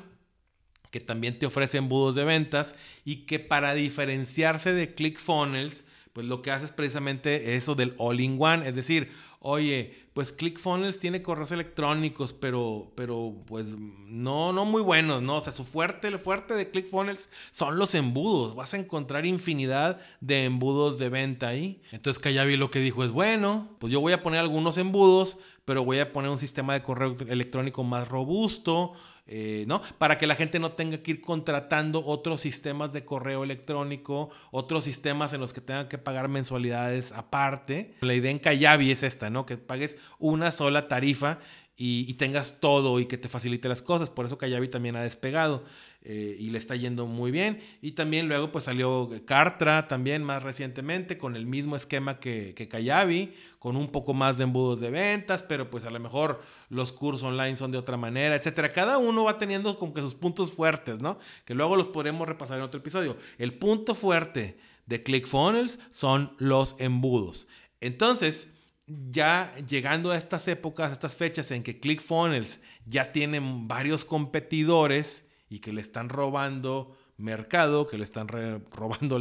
que 0.91 1.01
también 1.01 1.38
te 1.38 1.46
ofrece 1.46 1.77
embudos 1.77 2.15
de 2.15 2.24
ventas 2.24 2.74
y 3.03 3.25
que 3.25 3.39
para 3.39 3.74
diferenciarse 3.74 4.72
de 4.72 4.96
ClickFunnels, 4.96 5.84
pues 6.13 6.25
lo 6.25 6.41
que 6.41 6.51
hace 6.51 6.63
es 6.63 6.72
precisamente 6.72 7.57
eso 7.57 7.75
del 7.75 7.96
all-in-one, 7.98 8.65
es 8.65 8.75
decir, 8.75 9.12
oye, 9.39 10.08
pues 10.13 10.32
ClickFunnels 10.32 11.00
tiene 11.00 11.22
correos 11.22 11.51
electrónicos, 11.51 12.34
pero, 12.34 12.91
pero 12.96 13.36
pues 13.46 13.75
no, 13.77 14.51
no 14.51 14.65
muy 14.65 14.82
buenos, 14.82 15.22
¿no? 15.22 15.38
O 15.38 15.41
sea, 15.41 15.53
su 15.53 15.63
fuerte, 15.63 16.08
el 16.08 16.20
fuerte 16.20 16.56
de 16.56 16.72
ClickFunnels 16.72 17.29
son 17.51 17.77
los 17.77 17.94
embudos. 17.94 18.56
Vas 18.56 18.74
a 18.74 18.77
encontrar 18.77 19.25
infinidad 19.25 20.00
de 20.20 20.46
embudos 20.46 20.98
de 20.98 21.10
venta 21.10 21.50
ahí. 21.50 21.82
Entonces 21.91 22.20
Kayabi 22.20 22.58
lo 22.58 22.72
que 22.72 22.79
dijo 22.79 23.03
es, 23.03 23.12
bueno, 23.12 23.70
pues 23.79 23.94
yo 23.94 24.01
voy 24.01 24.13
a 24.13 24.24
poner 24.24 24.39
algunos 24.39 24.77
embudos, 24.77 25.38
pero 25.65 25.84
voy 25.84 26.00
a 26.00 26.12
poner 26.12 26.32
un 26.32 26.39
sistema 26.39 26.74
de 26.74 26.82
correo 26.82 27.15
electrónico 27.27 27.84
más 27.84 28.08
robusto, 28.08 28.94
eh, 29.27 29.65
¿no? 29.67 29.81
Para 29.98 30.17
que 30.17 30.27
la 30.27 30.36
gente 30.36 30.60
no 30.60 30.72
tenga 30.72 31.00
que 31.00 31.12
ir 31.12 31.22
contratando 31.22 32.05
otros 32.05 32.41
sistemas 32.41 32.93
de 32.93 33.03
correo 33.03 33.43
electrónico, 33.43 34.29
otros 34.51 34.86
sistemas 34.86 35.34
en 35.34 35.41
los 35.41 35.53
que 35.53 35.62
tengan 35.62 35.89
que 35.89 35.98
pagar 35.98 36.29
mensualidades 36.29 37.12
aparte. 37.12 37.96
La 38.01 38.13
idea 38.13 38.31
en 38.31 38.39
Kayabi 38.39 38.91
es 38.91 39.03
esta, 39.03 39.29
¿no? 39.29 39.46
Que 39.46 39.57
pagues 39.57 39.98
una 40.17 40.51
sola 40.51 40.88
tarifa 40.88 41.39
y, 41.79 42.12
tengas 42.15 42.60
todo 42.60 43.00
y 43.00 43.05
que 43.05 43.19
te 43.19 43.29
facilite 43.29 43.69
las 43.69 43.84
cosas. 43.84 44.10
Por 44.10 44.25
eso 44.25 44.39
Kayabi 44.39 44.67
también 44.67 44.96
ha 44.96 45.03
despegado 45.03 45.63
eh, 46.01 46.36
y 46.39 46.50
le 46.50 46.57
está 46.57 46.75
yendo 46.75 47.05
muy 47.05 47.29
bien. 47.29 47.62
Y 47.84 47.91
también 47.91 48.27
luego 48.27 48.51
pues 48.51 48.65
salió 48.65 49.12
Cartra 49.25 49.88
también 49.88 50.24
más 50.24 50.41
recientemente 50.41 51.19
con 51.19 51.36
el 51.36 51.46
mismo 51.46 51.75
esquema 51.75 52.19
que, 52.19 52.55
que 52.55 52.67
Kayabi, 52.67 53.36
con 53.60 53.75
un 53.75 53.89
poco 53.89 54.15
más 54.15 54.39
de 54.39 54.46
embudos 54.46 54.79
de 54.79 54.89
ventas, 54.89 55.43
pero 55.43 55.69
pues 55.69 55.86
a 55.86 55.91
lo 55.91 56.00
mejor 56.00 56.41
los 56.69 56.91
cursos 56.91 57.22
online 57.22 57.55
son 57.55 57.72
de 57.72 57.77
otra 57.77 57.96
manera, 57.96 58.36
etcétera. 58.36 58.74
Cada 58.74 58.98
uno 58.98 59.25
va 59.25 59.38
teniendo 59.38 59.77
como 59.77 59.93
que 59.93 60.01
sus 60.01 60.15
puntos 60.15 60.51
fuertes, 60.51 61.00
¿no? 61.00 61.19
Que 61.46 61.53
luego 61.53 61.75
los 61.75 61.89
podremos 61.89 62.27
repasar 62.27 62.57
en 62.57 62.63
otro 62.63 62.79
episodio. 62.79 63.17
El 63.38 63.53
punto 63.53 63.93
fuerte 63.93 64.57
de 64.88 65.03
ClickFunnels 65.03 65.77
son 65.91 66.34
los 66.39 66.75
embudos. 66.79 67.48
Entonces, 67.81 68.48
ya 68.88 69.53
llegando 69.67 70.12
a 70.12 70.17
estas 70.17 70.48
épocas, 70.48 70.89
a 70.89 70.94
estas 70.94 71.15
fechas 71.15 71.51
en 71.51 71.63
que 71.63 71.79
ClickFunnels 71.79 72.60
ya 72.86 73.12
tienen 73.12 73.67
varios 73.67 74.06
competidores 74.06 75.25
y 75.50 75.60
que 75.60 75.74
le 75.74 75.82
están 75.82 76.10
robando 76.10 76.98
mercado, 77.17 77.88
que 77.88 77.98
le 77.98 78.06
están 78.06 78.27
robando 78.27 79.17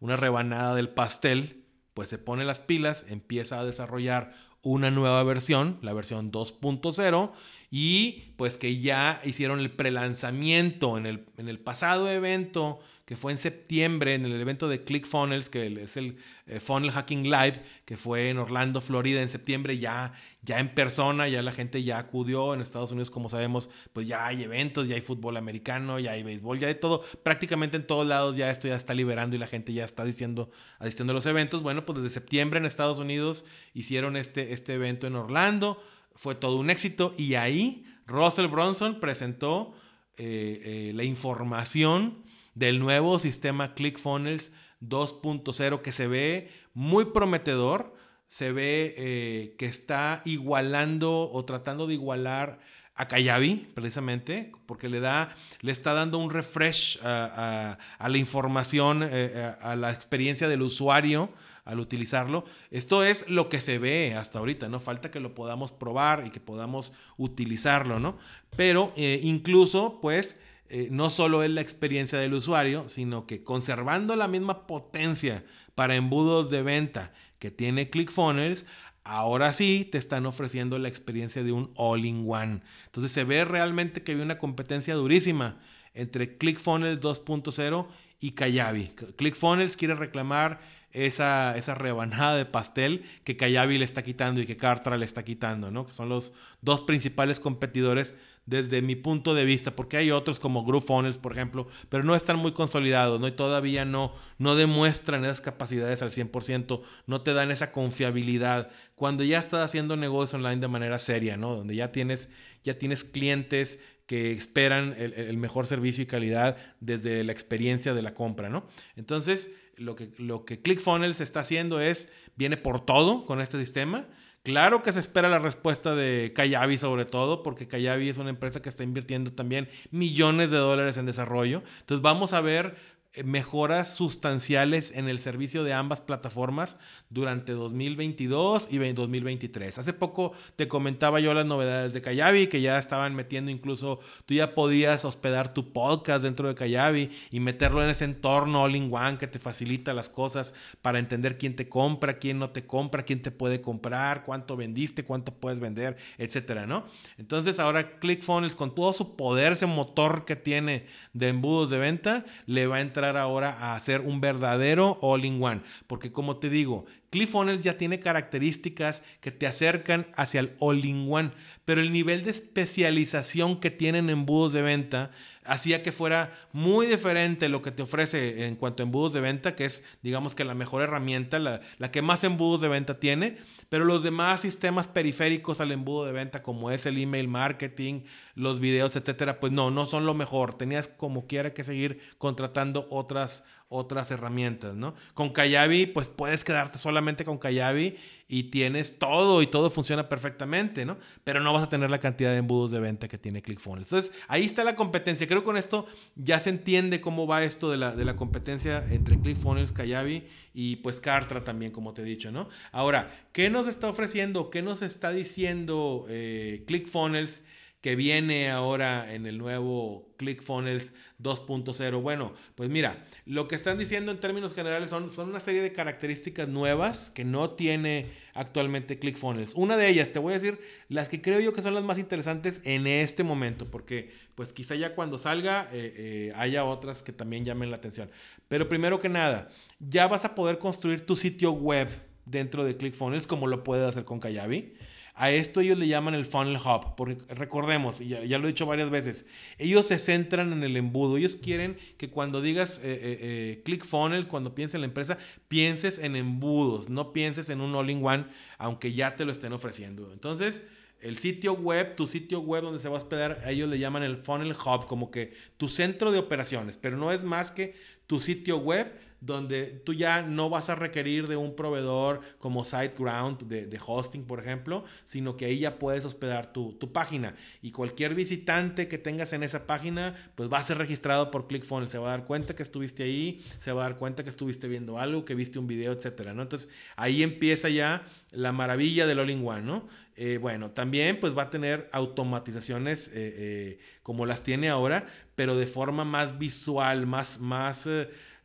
una 0.00 0.16
rebanada 0.16 0.74
del 0.74 0.88
pastel, 0.88 1.64
pues 1.94 2.08
se 2.08 2.18
pone 2.18 2.44
las 2.44 2.60
pilas, 2.60 3.04
empieza 3.08 3.60
a 3.60 3.64
desarrollar 3.64 4.32
una 4.62 4.90
nueva 4.90 5.22
versión, 5.22 5.78
la 5.82 5.92
versión 5.92 6.32
2.0, 6.32 7.32
y 7.70 8.32
pues 8.36 8.56
que 8.56 8.80
ya 8.80 9.20
hicieron 9.24 9.60
el 9.60 9.70
prelanzamiento 9.70 10.98
en 10.98 11.06
el, 11.06 11.26
en 11.36 11.48
el 11.48 11.58
pasado 11.58 12.10
evento 12.10 12.80
que 13.06 13.14
fue 13.16 13.30
en 13.30 13.38
septiembre 13.38 14.14
en 14.14 14.24
el 14.24 14.38
evento 14.40 14.68
de 14.68 14.82
ClickFunnels, 14.82 15.48
que 15.48 15.84
es 15.84 15.96
el 15.96 16.16
eh, 16.46 16.58
Funnel 16.58 16.90
Hacking 16.90 17.22
Live, 17.22 17.62
que 17.84 17.96
fue 17.96 18.30
en 18.30 18.38
Orlando, 18.38 18.80
Florida, 18.80 19.22
en 19.22 19.28
septiembre, 19.28 19.78
ya, 19.78 20.12
ya 20.42 20.58
en 20.58 20.74
persona, 20.74 21.28
ya 21.28 21.40
la 21.40 21.52
gente 21.52 21.84
ya 21.84 21.98
acudió. 21.98 22.52
En 22.52 22.60
Estados 22.60 22.90
Unidos, 22.90 23.12
como 23.12 23.28
sabemos, 23.28 23.70
pues 23.92 24.08
ya 24.08 24.26
hay 24.26 24.42
eventos, 24.42 24.88
ya 24.88 24.96
hay 24.96 25.02
fútbol 25.02 25.36
americano, 25.36 26.00
ya 26.00 26.10
hay 26.10 26.24
béisbol, 26.24 26.58
ya 26.58 26.66
hay 26.66 26.74
todo. 26.74 27.04
Prácticamente 27.22 27.76
en 27.76 27.86
todos 27.86 28.08
lados 28.08 28.36
ya 28.36 28.50
esto 28.50 28.66
ya 28.66 28.74
está 28.74 28.92
liberando 28.92 29.36
y 29.36 29.38
la 29.38 29.46
gente 29.46 29.72
ya 29.72 29.84
está 29.84 30.04
diciendo, 30.04 30.50
asistiendo 30.80 31.12
a 31.12 31.14
los 31.14 31.26
eventos. 31.26 31.62
Bueno, 31.62 31.86
pues 31.86 32.02
desde 32.02 32.12
septiembre 32.12 32.58
en 32.58 32.66
Estados 32.66 32.98
Unidos 32.98 33.44
hicieron 33.72 34.16
este, 34.16 34.52
este 34.52 34.74
evento 34.74 35.06
en 35.06 35.14
Orlando. 35.14 35.80
Fue 36.16 36.34
todo 36.34 36.56
un 36.56 36.70
éxito 36.70 37.14
y 37.16 37.34
ahí 37.34 37.84
Russell 38.08 38.48
Bronson 38.48 38.98
presentó 38.98 39.74
eh, 40.16 40.60
eh, 40.64 40.92
la 40.92 41.04
información 41.04 42.25
del 42.56 42.80
nuevo 42.80 43.18
sistema 43.18 43.74
ClickFunnels 43.74 44.50
2.0 44.80 45.82
que 45.82 45.92
se 45.92 46.06
ve 46.08 46.50
muy 46.74 47.06
prometedor, 47.06 47.94
se 48.26 48.50
ve 48.50 48.94
eh, 48.96 49.54
que 49.58 49.66
está 49.66 50.22
igualando 50.24 51.30
o 51.30 51.44
tratando 51.44 51.86
de 51.86 51.94
igualar 51.94 52.58
a 52.94 53.08
Kayabi, 53.08 53.68
precisamente, 53.74 54.52
porque 54.64 54.88
le 54.88 55.00
da, 55.00 55.34
le 55.60 55.70
está 55.70 55.92
dando 55.92 56.18
un 56.18 56.30
refresh 56.30 56.98
a, 57.02 57.76
la 58.00 58.16
información, 58.16 59.02
eh, 59.02 59.08
eh, 59.12 59.54
a 59.60 59.76
la 59.76 59.90
experiencia 59.90 60.48
del 60.48 60.62
usuario 60.62 61.28
al 61.66 61.78
utilizarlo. 61.78 62.46
Esto 62.70 63.04
es 63.04 63.28
lo 63.28 63.50
que 63.50 63.60
se 63.60 63.78
ve 63.78 64.14
hasta 64.14 64.38
ahorita, 64.38 64.68
¿no? 64.68 64.80
Falta 64.80 65.10
que 65.10 65.20
lo 65.20 65.34
podamos 65.34 65.72
probar 65.72 66.26
y 66.26 66.30
que 66.30 66.40
podamos 66.40 66.92
utilizarlo, 67.18 68.00
¿no? 68.00 68.16
Pero 68.56 68.94
incluso, 68.96 69.98
pues, 70.00 70.36
eh, 70.68 70.88
no 70.90 71.10
solo 71.10 71.42
es 71.42 71.50
la 71.50 71.60
experiencia 71.60 72.18
del 72.18 72.34
usuario, 72.34 72.88
sino 72.88 73.26
que 73.26 73.42
conservando 73.42 74.16
la 74.16 74.28
misma 74.28 74.66
potencia 74.66 75.44
para 75.74 75.96
embudos 75.96 76.50
de 76.50 76.62
venta 76.62 77.12
que 77.38 77.50
tiene 77.50 77.90
ClickFunnels, 77.90 78.66
ahora 79.04 79.52
sí 79.52 79.88
te 79.90 79.98
están 79.98 80.26
ofreciendo 80.26 80.78
la 80.78 80.88
experiencia 80.88 81.42
de 81.42 81.52
un 81.52 81.72
all-in-one. 81.76 82.62
Entonces 82.86 83.12
se 83.12 83.24
ve 83.24 83.44
realmente 83.44 84.02
que 84.02 84.12
hay 84.12 84.20
una 84.20 84.38
competencia 84.38 84.94
durísima 84.94 85.58
entre 85.94 86.36
ClickFunnels 86.36 87.00
2.0 87.00 87.86
y 88.20 88.32
Kayabi. 88.32 88.92
ClickFunnels 89.16 89.76
quiere 89.76 89.94
reclamar 89.94 90.60
esa, 90.90 91.56
esa, 91.56 91.74
rebanada 91.74 92.36
de 92.36 92.46
pastel 92.46 93.04
que 93.22 93.36
Kayabi 93.36 93.78
le 93.78 93.84
está 93.84 94.02
quitando 94.02 94.40
y 94.40 94.46
que 94.46 94.56
Kartra 94.56 94.96
le 94.96 95.04
está 95.04 95.24
quitando, 95.24 95.70
¿no? 95.70 95.86
Que 95.86 95.92
son 95.92 96.08
los 96.08 96.32
dos 96.62 96.80
principales 96.80 97.38
competidores 97.38 98.14
desde 98.46 98.80
mi 98.80 98.94
punto 98.94 99.34
de 99.34 99.44
vista, 99.44 99.74
porque 99.74 99.96
hay 99.96 100.12
otros 100.12 100.38
como 100.38 100.64
GrooveFunnels, 100.64 101.18
por 101.18 101.32
ejemplo, 101.32 101.66
pero 101.88 102.04
no 102.04 102.14
están 102.14 102.38
muy 102.38 102.52
consolidados, 102.52 103.20
¿no? 103.20 103.26
Y 103.26 103.32
todavía 103.32 103.84
no, 103.84 104.14
no 104.38 104.54
demuestran 104.54 105.24
esas 105.24 105.40
capacidades 105.40 106.00
al 106.00 106.10
100%, 106.10 106.80
no 107.06 107.20
te 107.22 107.34
dan 107.34 107.50
esa 107.50 107.72
confiabilidad. 107.72 108.70
Cuando 108.94 109.24
ya 109.24 109.40
estás 109.40 109.64
haciendo 109.64 109.96
negocios 109.96 110.34
online 110.34 110.60
de 110.60 110.68
manera 110.68 111.00
seria, 111.00 111.36
¿no? 111.36 111.56
Donde 111.56 111.74
ya 111.74 111.90
tienes, 111.90 112.28
ya 112.62 112.78
tienes 112.78 113.02
clientes 113.02 113.80
que 114.06 114.30
esperan 114.30 114.94
el, 114.96 115.36
mejor 115.36 115.66
servicio 115.66 116.04
y 116.04 116.06
calidad 116.06 116.56
desde 116.78 117.24
la 117.24 117.32
experiencia 117.32 117.92
de 117.92 118.02
la 118.02 118.14
compra, 118.14 118.48
¿no? 118.48 118.68
Entonces, 118.94 119.50
lo 119.76 119.96
que, 119.96 120.10
lo 120.18 120.44
que 120.44 120.60
ClickFunnels 120.60 121.20
está 121.20 121.40
haciendo 121.40 121.80
es, 121.80 122.08
viene 122.36 122.56
por 122.56 122.86
todo 122.86 123.26
con 123.26 123.40
este 123.40 123.58
sistema, 123.58 124.06
Claro 124.46 124.80
que 124.84 124.92
se 124.92 125.00
espera 125.00 125.28
la 125.28 125.40
respuesta 125.40 125.96
de 125.96 126.32
Kayabi 126.32 126.78
sobre 126.78 127.04
todo, 127.04 127.42
porque 127.42 127.66
Kayabi 127.66 128.08
es 128.08 128.16
una 128.16 128.30
empresa 128.30 128.62
que 128.62 128.68
está 128.68 128.84
invirtiendo 128.84 129.32
también 129.32 129.68
millones 129.90 130.52
de 130.52 130.56
dólares 130.56 130.96
en 130.96 131.04
desarrollo. 131.04 131.64
Entonces 131.80 132.00
vamos 132.00 132.32
a 132.32 132.40
ver 132.40 132.76
mejoras 133.24 133.94
sustanciales 133.94 134.92
en 134.94 135.08
el 135.08 135.18
servicio 135.18 135.64
de 135.64 135.72
ambas 135.72 136.00
plataformas 136.00 136.76
durante 137.10 137.52
2022 137.52 138.68
y 138.70 138.78
2023. 138.78 139.78
Hace 139.78 139.92
poco 139.92 140.32
te 140.56 140.68
comentaba 140.68 141.20
yo 141.20 141.34
las 141.34 141.46
novedades 141.46 141.92
de 141.92 142.02
Kayabi, 142.02 142.48
que 142.48 142.60
ya 142.60 142.78
estaban 142.78 143.14
metiendo 143.14 143.50
incluso, 143.50 144.00
tú 144.26 144.34
ya 144.34 144.54
podías 144.54 145.04
hospedar 145.04 145.54
tu 145.54 145.72
podcast 145.72 146.22
dentro 146.22 146.48
de 146.48 146.54
Kayabi 146.54 147.10
y 147.30 147.40
meterlo 147.40 147.82
en 147.82 147.90
ese 147.90 148.04
entorno 148.04 148.64
all-in-one 148.64 149.18
que 149.18 149.26
te 149.26 149.38
facilita 149.38 149.92
las 149.94 150.08
cosas 150.08 150.54
para 150.82 150.98
entender 150.98 151.38
quién 151.38 151.56
te 151.56 151.68
compra, 151.68 152.18
quién 152.18 152.38
no 152.38 152.50
te 152.50 152.66
compra, 152.66 153.04
quién 153.04 153.22
te 153.22 153.30
puede 153.30 153.60
comprar, 153.60 154.24
cuánto 154.24 154.56
vendiste, 154.56 155.04
cuánto 155.04 155.32
puedes 155.32 155.60
vender, 155.60 155.96
etcétera, 156.18 156.66
¿no? 156.66 156.86
Entonces 157.18 157.58
ahora 157.58 157.98
ClickFunnels 157.98 158.56
con 158.56 158.74
todo 158.74 158.92
su 158.92 159.16
poder, 159.16 159.52
ese 159.52 159.66
motor 159.66 160.24
que 160.24 160.36
tiene 160.36 160.86
de 161.12 161.28
embudos 161.28 161.70
de 161.70 161.78
venta, 161.78 162.24
le 162.46 162.66
va 162.66 162.76
a 162.76 162.80
entrar 162.80 163.05
ahora 163.14 163.52
a 163.52 163.76
hacer 163.76 164.00
un 164.00 164.22
verdadero 164.22 164.98
all-in-one. 165.02 165.60
Porque 165.86 166.10
como 166.10 166.38
te 166.38 166.48
digo, 166.48 166.86
ClickFunnels 167.16 167.62
ya 167.62 167.78
tiene 167.78 167.98
características 167.98 169.02
que 169.22 169.30
te 169.30 169.46
acercan 169.46 170.06
hacia 170.16 170.40
el 170.40 170.54
all-in-one, 170.60 171.30
pero 171.64 171.80
el 171.80 171.90
nivel 171.90 172.24
de 172.24 172.30
especialización 172.30 173.58
que 173.58 173.70
tienen 173.70 174.10
embudos 174.10 174.52
de 174.52 174.60
venta 174.60 175.10
hacía 175.46 175.82
que 175.82 175.92
fuera 175.92 176.34
muy 176.52 176.86
diferente 176.86 177.48
lo 177.48 177.62
que 177.62 177.70
te 177.70 177.82
ofrece 177.82 178.46
en 178.46 178.56
cuanto 178.56 178.82
a 178.82 178.84
embudos 178.84 179.14
de 179.14 179.20
venta, 179.20 179.56
que 179.56 179.64
es 179.64 179.82
digamos 180.02 180.34
que 180.34 180.44
la 180.44 180.54
mejor 180.54 180.82
herramienta, 180.82 181.38
la, 181.38 181.60
la 181.78 181.90
que 181.90 182.02
más 182.02 182.22
embudos 182.22 182.60
de 182.60 182.68
venta 182.68 183.00
tiene, 183.00 183.38
pero 183.68 183.84
los 183.84 184.02
demás 184.02 184.42
sistemas 184.42 184.86
periféricos 184.86 185.60
al 185.60 185.72
embudo 185.72 186.04
de 186.04 186.12
venta, 186.12 186.42
como 186.42 186.70
es 186.70 186.84
el 186.84 186.98
email 186.98 187.28
marketing, 187.28 188.02
los 188.34 188.60
videos, 188.60 188.94
etcétera, 188.94 189.40
pues 189.40 189.52
no, 189.52 189.70
no 189.70 189.86
son 189.86 190.04
lo 190.04 190.14
mejor. 190.14 190.54
Tenías 190.54 190.88
como 190.88 191.26
quiera 191.26 191.54
que 191.54 191.64
seguir 191.64 192.00
contratando 192.18 192.86
otras 192.90 193.42
otras 193.68 194.10
herramientas, 194.10 194.76
¿no? 194.76 194.94
Con 195.14 195.30
Kayabi, 195.30 195.86
pues 195.86 196.08
puedes 196.08 196.44
quedarte 196.44 196.78
solamente 196.78 197.24
con 197.24 197.38
Kayabi 197.38 197.96
y 198.28 198.44
tienes 198.44 198.98
todo 198.98 199.42
y 199.42 199.46
todo 199.46 199.70
funciona 199.70 200.08
perfectamente, 200.08 200.84
¿no? 200.84 200.98
Pero 201.24 201.40
no 201.40 201.52
vas 201.52 201.64
a 201.64 201.68
tener 201.68 201.90
la 201.90 201.98
cantidad 201.98 202.30
de 202.30 202.38
embudos 202.38 202.70
de 202.70 202.80
venta 202.80 203.08
que 203.08 203.18
tiene 203.18 203.42
ClickFunnels. 203.42 203.92
Entonces, 203.92 204.12
ahí 204.28 204.44
está 204.44 204.62
la 204.62 204.76
competencia. 204.76 205.26
Creo 205.26 205.40
que 205.40 205.46
con 205.46 205.56
esto 205.56 205.86
ya 206.14 206.38
se 206.38 206.50
entiende 206.50 207.00
cómo 207.00 207.26
va 207.26 207.42
esto 207.42 207.70
de 207.70 207.76
la, 207.76 207.92
de 207.92 208.04
la 208.04 208.14
competencia 208.16 208.84
entre 208.90 209.18
ClickFunnels, 209.18 209.72
Kayabi 209.72 210.24
y 210.54 210.76
pues 210.76 211.00
Cartra 211.00 211.42
también, 211.42 211.72
como 211.72 211.92
te 211.92 212.02
he 212.02 212.04
dicho, 212.04 212.30
¿no? 212.30 212.48
Ahora, 212.70 213.26
¿qué 213.32 213.50
nos 213.50 213.66
está 213.66 213.88
ofreciendo? 213.88 214.50
¿Qué 214.50 214.62
nos 214.62 214.82
está 214.82 215.10
diciendo 215.10 216.06
eh, 216.08 216.64
ClickFunnels? 216.66 217.42
Que 217.86 217.94
viene 217.94 218.50
ahora 218.50 219.14
en 219.14 219.26
el 219.26 219.38
nuevo 219.38 220.08
ClickFunnels 220.16 220.92
2.0? 221.22 222.02
Bueno, 222.02 222.32
pues 222.56 222.68
mira, 222.68 223.06
lo 223.26 223.46
que 223.46 223.54
están 223.54 223.78
diciendo 223.78 224.10
en 224.10 224.18
términos 224.18 224.54
generales 224.54 224.90
son, 224.90 225.12
son 225.12 225.28
una 225.28 225.38
serie 225.38 225.62
de 225.62 225.72
características 225.72 226.48
nuevas 226.48 227.12
que 227.14 227.24
no 227.24 227.50
tiene 227.50 228.10
actualmente 228.34 228.98
ClickFunnels. 228.98 229.54
Una 229.54 229.76
de 229.76 229.88
ellas, 229.88 230.12
te 230.12 230.18
voy 230.18 230.32
a 230.32 230.38
decir 230.40 230.58
las 230.88 231.08
que 231.08 231.22
creo 231.22 231.38
yo 231.38 231.52
que 231.52 231.62
son 231.62 231.74
las 231.74 231.84
más 231.84 232.00
interesantes 232.00 232.60
en 232.64 232.88
este 232.88 233.22
momento, 233.22 233.70
porque 233.70 234.10
pues 234.34 234.52
quizá 234.52 234.74
ya 234.74 234.92
cuando 234.96 235.20
salga 235.20 235.68
eh, 235.72 235.94
eh, 235.96 236.32
haya 236.34 236.64
otras 236.64 237.04
que 237.04 237.12
también 237.12 237.44
llamen 237.44 237.70
la 237.70 237.76
atención. 237.76 238.10
Pero 238.48 238.68
primero 238.68 238.98
que 238.98 239.08
nada, 239.08 239.48
ya 239.78 240.08
vas 240.08 240.24
a 240.24 240.34
poder 240.34 240.58
construir 240.58 241.06
tu 241.06 241.14
sitio 241.14 241.52
web 241.52 241.86
dentro 242.24 242.64
de 242.64 242.76
ClickFunnels 242.76 243.28
como 243.28 243.46
lo 243.46 243.62
puedes 243.62 243.88
hacer 243.88 244.04
con 244.04 244.18
Kayabi. 244.18 244.74
A 245.18 245.30
esto 245.30 245.60
ellos 245.60 245.78
le 245.78 245.88
llaman 245.88 246.14
el 246.14 246.26
funnel 246.26 246.58
hub, 246.58 246.94
porque 246.94 247.16
recordemos, 247.34 248.00
ya, 248.00 248.20
lo 248.38 248.44
he 248.44 248.48
dicho 248.48 248.66
varias 248.66 248.90
veces, 248.90 249.24
ellos 249.56 249.86
se 249.86 249.98
centran 249.98 250.52
en 250.52 250.62
el 250.62 250.76
embudo, 250.76 251.16
ellos 251.16 251.36
quieren 251.36 251.78
que 251.96 252.10
cuando 252.10 252.42
digas 252.42 252.78
eh, 252.78 252.82
eh, 252.84 253.18
eh, 253.22 253.62
click 253.64 253.86
funnel, 253.86 254.28
cuando 254.28 254.54
pienses 254.54 254.74
en 254.74 254.82
la 254.82 254.88
empresa, 254.88 255.16
pienses 255.48 255.98
en 255.98 256.16
embudos, 256.16 256.90
no 256.90 257.14
pienses 257.14 257.48
en 257.48 257.62
un 257.62 257.74
all-in-one, 257.74 258.26
aunque 258.58 258.92
ya 258.92 259.16
te 259.16 259.24
lo 259.24 259.32
estén 259.32 259.54
ofreciendo. 259.54 260.12
Entonces, 260.12 260.62
el 261.00 261.16
sitio 261.16 261.54
web, 261.54 261.96
tu 261.96 262.06
sitio 262.06 262.40
web 262.40 262.62
donde 262.62 262.78
se 262.78 262.90
va 262.90 262.96
a 262.96 262.98
hospedar, 262.98 263.42
ellos 263.46 263.70
le 263.70 263.78
llaman 263.78 264.02
el 264.02 264.18
funnel 264.18 264.52
hub, 264.52 264.84
como 264.84 265.10
que 265.10 265.32
tu 265.56 265.70
centro 265.70 266.12
de 266.12 266.18
operaciones, 266.18 266.76
pero 266.76 266.98
no 266.98 267.10
es 267.10 267.24
más 267.24 267.50
que 267.50 267.74
tu 268.06 268.20
sitio 268.20 268.58
web 268.58 268.92
donde 269.20 269.66
tú 269.66 269.94
ya 269.94 270.22
no 270.22 270.50
vas 270.50 270.68
a 270.70 270.74
requerir 270.74 271.26
de 271.26 271.36
un 271.36 271.56
proveedor 271.56 272.20
como 272.38 272.64
SiteGround 272.64 273.42
de, 273.44 273.80
hosting, 273.84 274.24
por 274.24 274.40
ejemplo, 274.40 274.84
sino 275.06 275.36
que 275.36 275.46
ahí 275.46 275.60
ya 275.60 275.78
puedes 275.78 276.04
hospedar 276.04 276.52
tu, 276.52 276.74
tu, 276.74 276.92
página. 276.92 277.34
Y 277.62 277.72
cualquier 277.72 278.14
visitante 278.14 278.88
que 278.88 278.98
tengas 278.98 279.32
en 279.32 279.42
esa 279.42 279.66
página, 279.66 280.14
pues 280.34 280.52
va 280.52 280.58
a 280.58 280.62
ser 280.62 280.78
registrado 280.78 281.30
por 281.30 281.46
ClickFunnels. 281.46 281.90
Se 281.90 281.98
va 281.98 282.08
a 282.08 282.10
dar 282.10 282.26
cuenta 282.26 282.54
que 282.54 282.62
estuviste 282.62 283.02
ahí, 283.02 283.42
se 283.58 283.72
va 283.72 283.84
a 283.84 283.88
dar 283.88 283.98
cuenta 283.98 284.24
que 284.24 284.30
estuviste 284.30 284.68
viendo 284.68 284.98
algo, 284.98 285.24
que 285.24 285.34
viste 285.34 285.58
un 285.58 285.66
video, 285.66 285.92
etcétera, 285.92 286.34
¿no? 286.34 286.42
Entonces 286.42 286.68
ahí 286.96 287.22
empieza 287.22 287.68
ya 287.68 288.06
la 288.30 288.52
maravilla 288.52 289.06
del 289.06 289.20
All-in-One, 289.20 289.62
¿no? 289.62 289.88
Eh, 290.16 290.38
bueno, 290.38 290.70
también 290.70 291.20
pues 291.20 291.36
va 291.36 291.42
a 291.42 291.50
tener 291.50 291.90
automatizaciones 291.92 293.08
eh, 293.08 293.12
eh, 293.14 293.78
como 294.02 294.24
las 294.24 294.42
tiene 294.42 294.70
ahora, 294.70 295.06
pero 295.34 295.56
de 295.56 295.66
forma 295.66 296.04
más 296.04 296.38
visual, 296.38 297.06
más, 297.06 297.38
más 297.38 297.86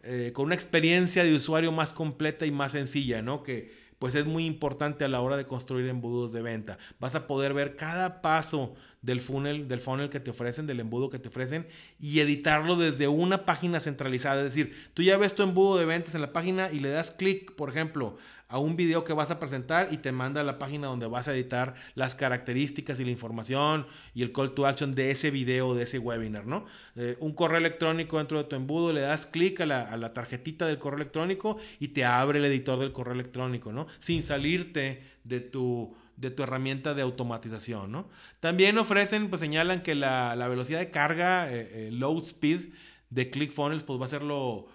eh, 0.04 0.32
con 0.34 0.46
una 0.46 0.56
experiencia 0.56 1.24
de 1.24 1.36
usuario 1.36 1.72
más 1.72 1.94
completa 1.94 2.46
y 2.46 2.52
más 2.52 2.72
sencilla, 2.72 3.22
¿no? 3.22 3.44
Que 3.44 3.72
pues 4.02 4.16
es 4.16 4.26
muy 4.26 4.48
importante 4.48 5.06
a 5.06 5.08
la 5.08 5.22
hora 5.22 5.38
de 5.38 5.46
construir 5.46 5.88
embudos 5.88 6.34
de 6.34 6.42
venta. 6.42 6.80
Vas 7.00 7.14
a 7.14 7.28
poder 7.28 7.54
ver 7.54 7.76
cada 7.76 8.24
paso 8.24 8.74
del 9.04 9.22
funnel, 9.22 9.68
del 9.68 9.80
funnel 9.80 10.10
que 10.10 10.20
te 10.20 10.32
ofrecen, 10.32 10.66
del 10.66 10.80
embudo 10.80 11.12
que 11.12 11.20
te 11.20 11.30
ofrecen 11.30 11.68
y 12.00 12.20
editarlo 12.20 12.76
desde 12.78 13.08
una 13.08 13.46
página 13.46 13.80
centralizada. 13.80 14.40
Es 14.40 14.56
decir, 14.56 14.76
tú 14.96 15.04
ya 15.04 15.18
ves 15.18 15.36
tu 15.36 15.44
embudo 15.44 15.78
de 15.78 15.86
ventas 15.86 16.16
en 16.16 16.22
la 16.22 16.34
página 16.34 16.72
y 16.72 16.80
le 16.80 16.90
das 16.90 17.12
clic, 17.12 17.52
por 17.54 17.70
ejemplo, 17.70 18.18
a 18.52 18.60
un 18.60 18.76
video 18.76 19.06
que 19.06 19.14
vas 19.14 19.32
a 19.32 19.40
presentar 19.40 19.88
y 19.92 19.98
te 19.98 20.12
manda 20.12 20.42
a 20.42 20.44
la 20.44 20.60
página 20.60 20.88
donde 20.88 21.08
vas 21.08 21.30
a 21.30 21.34
editar 21.34 21.74
las 21.96 22.16
características 22.16 23.00
y 23.00 23.06
la 23.06 23.12
información 23.12 23.88
y 24.14 24.24
el 24.24 24.34
call 24.34 24.54
to 24.54 24.68
action 24.68 24.94
de 24.94 25.10
ese 25.10 25.32
video, 25.32 25.74
de 25.74 25.84
ese 25.84 26.00
webinar, 26.00 26.46
¿no? 26.46 26.66
Eh, 26.98 27.16
un 27.22 27.34
correo 27.34 27.60
electrónico 27.60 28.18
dentro 28.18 28.38
de 28.38 28.44
tu 28.44 28.58
embudo, 28.58 28.92
le 28.92 29.02
das 29.02 29.26
clic 29.26 29.62
a 29.62 29.66
la, 29.66 30.14
tarjetita 30.14 30.66
del 30.66 30.80
correo 30.80 30.98
electrónico 30.98 31.58
y 31.80 31.90
te 31.90 32.04
abre 32.04 32.40
el 32.40 32.46
editor 32.46 32.78
del 32.78 32.92
correo 32.92 33.14
electrónico, 33.14 33.72
¿no? 33.72 33.88
Sin 34.00 34.22
salirte 34.22 35.02
de 35.24 35.40
tu 35.40 35.96
herramienta 36.22 36.94
de 36.94 37.04
automatización, 37.04 37.90
¿no? 37.90 38.10
También 38.42 38.78
ofrecen, 38.78 39.30
pues 39.30 39.40
señalan 39.40 39.82
que 39.82 39.96
la, 39.96 40.36
velocidad 40.50 40.80
de 40.80 40.92
carga, 40.92 41.50
eh, 41.50 41.88
eh, 41.88 41.90
low 41.94 42.20
speed 42.20 42.74
de 43.10 43.30
ClickFunnels, 43.30 43.84
pues 43.84 44.00
va 44.00 44.06
a 44.06 44.10
ser 44.10 44.24
lo 44.24 44.68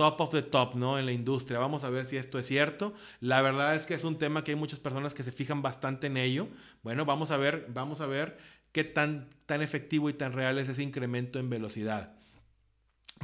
top 0.00 0.18
of 0.22 0.30
the 0.30 0.40
top, 0.40 0.76
¿no? 0.76 0.98
En 0.98 1.04
la 1.04 1.12
industria. 1.12 1.58
Vamos 1.58 1.84
a 1.84 1.90
ver 1.90 2.06
si 2.06 2.16
esto 2.16 2.38
es 2.38 2.46
cierto. 2.46 2.94
La 3.20 3.42
verdad 3.42 3.74
es 3.74 3.84
que 3.84 3.92
es 3.92 4.02
un 4.02 4.16
tema 4.16 4.42
que 4.42 4.52
hay 4.52 4.56
muchas 4.56 4.80
personas 4.80 5.12
que 5.12 5.22
se 5.22 5.30
fijan 5.30 5.60
bastante 5.60 6.06
en 6.06 6.16
ello. 6.16 6.48
Bueno, 6.82 7.04
vamos 7.04 7.30
a 7.32 7.36
ver, 7.36 7.66
vamos 7.68 8.00
a 8.00 8.06
ver 8.06 8.38
qué 8.72 8.82
tan, 8.82 9.28
tan 9.44 9.60
efectivo 9.60 10.08
y 10.08 10.14
tan 10.14 10.32
real 10.32 10.58
es 10.58 10.70
ese 10.70 10.82
incremento 10.82 11.38
en 11.38 11.50
velocidad. 11.50 12.14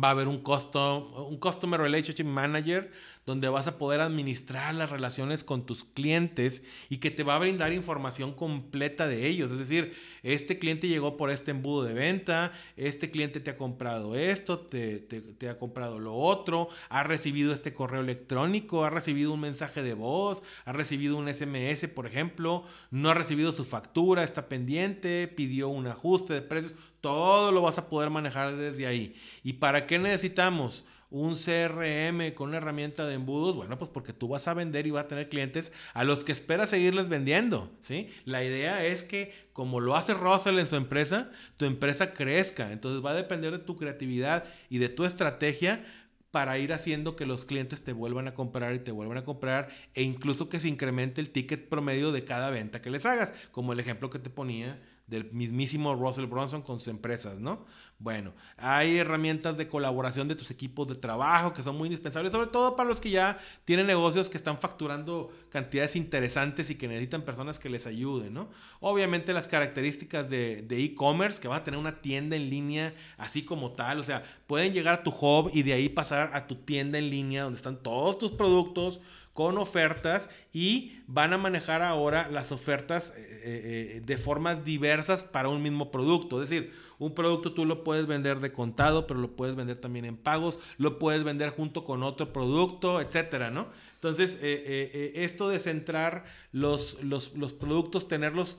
Va 0.05 0.09
a 0.09 0.11
haber 0.11 0.29
un, 0.29 0.43
costo, 0.43 1.25
un 1.25 1.39
Customer 1.39 1.81
Relationship 1.81 2.27
Manager 2.27 2.93
donde 3.27 3.49
vas 3.49 3.67
a 3.67 3.77
poder 3.77 4.01
administrar 4.01 4.73
las 4.77 4.89
relaciones 4.89 5.43
con 5.43 5.67
tus 5.67 5.83
clientes 5.83 6.63
y 6.89 6.99
que 6.99 7.11
te 7.11 7.25
va 7.25 7.35
a 7.35 7.41
brindar 7.41 7.73
información 7.73 8.33
completa 8.33 9.09
de 9.09 9.27
ellos. 9.27 9.51
Es 9.51 9.59
decir, 9.59 9.95
este 10.23 10.61
cliente 10.61 10.87
llegó 10.87 11.17
por 11.17 11.33
este 11.33 11.51
embudo 11.51 11.83
de 11.83 11.93
venta, 11.93 12.53
este 12.77 13.11
cliente 13.11 13.41
te 13.41 13.51
ha 13.51 13.57
comprado 13.57 14.15
esto, 14.15 14.61
te, 14.61 15.09
ha 15.51 15.59
comprado 15.59 15.99
lo 15.99 16.15
otro, 16.15 16.69
ha 16.89 17.03
recibido 17.03 17.53
este 17.53 17.75
correo 17.75 18.01
electrónico, 18.01 18.85
ha 18.85 18.91
recibido 18.91 19.33
un 19.33 19.41
mensaje 19.41 19.83
de 19.83 19.95
voz, 19.95 20.45
ha 20.65 20.73
recibido 20.73 21.17
un 21.17 21.29
SMS, 21.29 21.89
por 21.89 22.07
ejemplo, 22.07 22.63
no 22.93 23.11
ha 23.11 23.15
recibido 23.15 23.53
su 23.53 23.65
factura, 23.65 24.23
está 24.23 24.49
pendiente, 24.49 25.27
pidió 25.27 25.69
un 25.69 25.89
ajuste 25.89 26.33
de 26.33 26.43
precios, 26.43 26.77
todo 27.01 27.51
lo 27.51 27.63
vas 27.63 27.79
a 27.79 27.89
poder 27.89 28.09
manejar 28.11 28.55
desde 28.55 28.87
ahí. 28.87 29.17
¿Y 29.43 29.55
para 29.55 29.89
qué 29.89 29.99
necesitamos? 29.99 30.85
Un 31.11 31.37
CRM 31.37 32.35
con 32.35 32.49
una 32.49 32.59
herramienta 32.59 33.07
de 33.07 33.15
embudos, 33.15 33.57
bueno, 33.57 33.79
pues 33.79 33.91
porque 33.91 34.13
tú 34.13 34.29
vas 34.29 34.49
a 34.49 34.55
vender 34.55 34.87
y 34.87 34.91
vas 34.91 35.05
a 35.05 35.09
tener 35.09 35.29
clientes 35.29 35.73
a 35.95 36.05
los 36.05 36.25
que 36.25 36.33
esperas 36.33 36.71
seguirles 36.71 37.09
vendiendo, 37.09 37.71
¿sí? 37.81 38.09
La 38.25 38.43
idea 38.43 38.85
es 38.85 39.05
que 39.05 39.33
como 39.53 39.81
lo 39.81 39.97
hace 39.97 40.15
Russell 40.15 40.59
en 40.59 40.67
su 40.67 40.77
empresa, 40.77 41.31
tu 41.57 41.65
empresa 41.65 42.13
crezca. 42.13 42.73
Entonces 42.73 43.05
va 43.05 43.13
a 43.13 43.15
depender 43.15 43.53
de 43.53 43.59
tu 43.59 43.77
creatividad 43.77 44.45
y 44.69 44.79
de 44.79 44.89
tu 44.89 45.05
estrategia 45.05 45.85
para 46.31 46.59
ir 46.59 46.75
haciendo 46.75 47.17
que 47.17 47.25
los 47.25 47.47
clientes 47.47 47.83
te 47.83 47.95
vuelvan 47.95 48.29
a 48.29 48.35
comprar 48.35 48.75
y 48.75 48.81
te 48.81 48.93
vuelvan 48.93 49.17
a 49.17 49.25
comprar 49.25 49.71
e 49.95 50.03
incluso 50.03 50.51
que 50.51 50.61
se 50.61 50.69
incremente 50.69 51.23
el 51.23 51.31
ticket 51.31 51.71
promedio 51.71 52.13
de 52.13 52.25
cada 52.25 52.51
venta 52.51 52.83
que 52.83 52.91
les 52.91 53.07
hagas, 53.07 53.33
como 53.53 53.73
el 53.73 53.81
ejemplo 53.81 54.11
que 54.11 54.19
te 54.19 54.29
ponía 54.29 54.79
del 55.07 55.31
mismísimo 55.33 55.95
Russell 55.95 56.27
Bronson 56.27 56.63
con 56.63 56.79
sus 56.79 56.89
empresas, 56.89 57.39
¿no? 57.39 57.65
Bueno, 57.99 58.35
hay 58.59 58.99
herramientas 58.99 59.57
de 59.57 59.69
colaboración 59.69 60.29
de 60.29 60.35
tus 60.35 60.51
equipos 60.51 60.87
de 60.87 60.97
trabajo 60.97 61.55
que 61.55 61.63
son 61.63 61.79
muy 61.79 61.87
indispensables, 61.87 62.31
sobre 62.31 62.49
todo 62.49 62.77
para 62.77 62.91
los 62.91 63.01
que 63.01 63.09
ya 63.09 63.39
tienen 63.65 63.87
negocios 63.87 64.29
que 64.29 64.37
están 64.37 64.59
facturando 64.59 65.33
cantidades 65.49 65.97
interesantes 65.97 66.69
y 66.69 66.75
que 66.75 66.89
necesitan 66.89 67.23
personas 67.23 67.59
que 67.59 67.71
les 67.71 67.87
ayuden, 67.87 68.35
¿no? 68.35 68.51
Obviamente 68.81 69.33
las 69.33 69.49
características 69.49 70.29
de 70.29 70.67
e-commerce, 70.69 71.41
que 71.41 71.49
va 71.49 71.57
a 71.57 71.65
tener 71.65 71.81
una 71.81 72.03
tienda 72.03 72.37
en 72.37 72.51
línea 72.51 72.95
así 73.17 73.43
como 73.43 73.73
tal, 73.73 73.99
o 73.99 74.03
sea, 74.03 74.25
pueden 74.47 74.75
llegar 74.75 74.95
a 74.95 75.03
tu 75.03 75.11
hub 75.11 75.51
y 75.55 75.63
de 75.63 75.73
ahí 75.73 75.89
pasar 75.89 76.33
a 76.35 76.47
tu 76.47 76.57
tienda 76.57 76.99
en 76.99 77.09
línea 77.09 77.45
donde 77.45 77.57
están 77.57 77.83
todos 77.83 78.19
tus 78.19 78.31
productos, 78.31 79.01
con 79.37 79.59
ofertas 79.59 80.31
y 80.51 81.03
van 81.07 81.35
a 81.35 81.39
manejar 81.39 81.83
ahora 81.83 82.27
las 82.31 82.53
ofertas 82.53 83.13
eh, 83.15 83.21
eh, 83.21 83.97
eh, 83.97 84.03
de 84.05 84.17
formas 84.17 84.65
diversas 84.65 85.25
para 85.25 85.51
un 85.51 85.63
mismo 85.63 85.91
producto. 85.91 86.43
Es 86.43 86.49
decir, 86.49 86.73
un 86.99 87.15
producto 87.15 87.53
tú 87.53 87.65
lo 87.65 87.85
puedes 87.85 88.07
vender 88.07 88.41
de 88.41 88.53
contado, 88.53 89.07
pero 89.07 89.21
lo 89.21 89.37
puedes 89.37 89.57
vender 89.57 89.77
también 89.77 90.05
en 90.05 90.17
pagos, 90.17 90.59
lo 90.79 90.99
puedes 90.99 91.25
vender 91.25 91.51
junto 91.51 91.85
con 91.85 92.03
otro 92.03 92.33
producto, 92.33 93.01
etcétera, 93.01 93.51
¿no? 93.51 93.69
Entonces, 93.95 94.39
esto 94.41 95.49
de 95.49 95.59
centrar 95.59 96.25
los, 96.53 97.03
los, 97.03 97.35
los 97.35 97.53
productos, 97.53 98.09
tenerlos, 98.09 98.59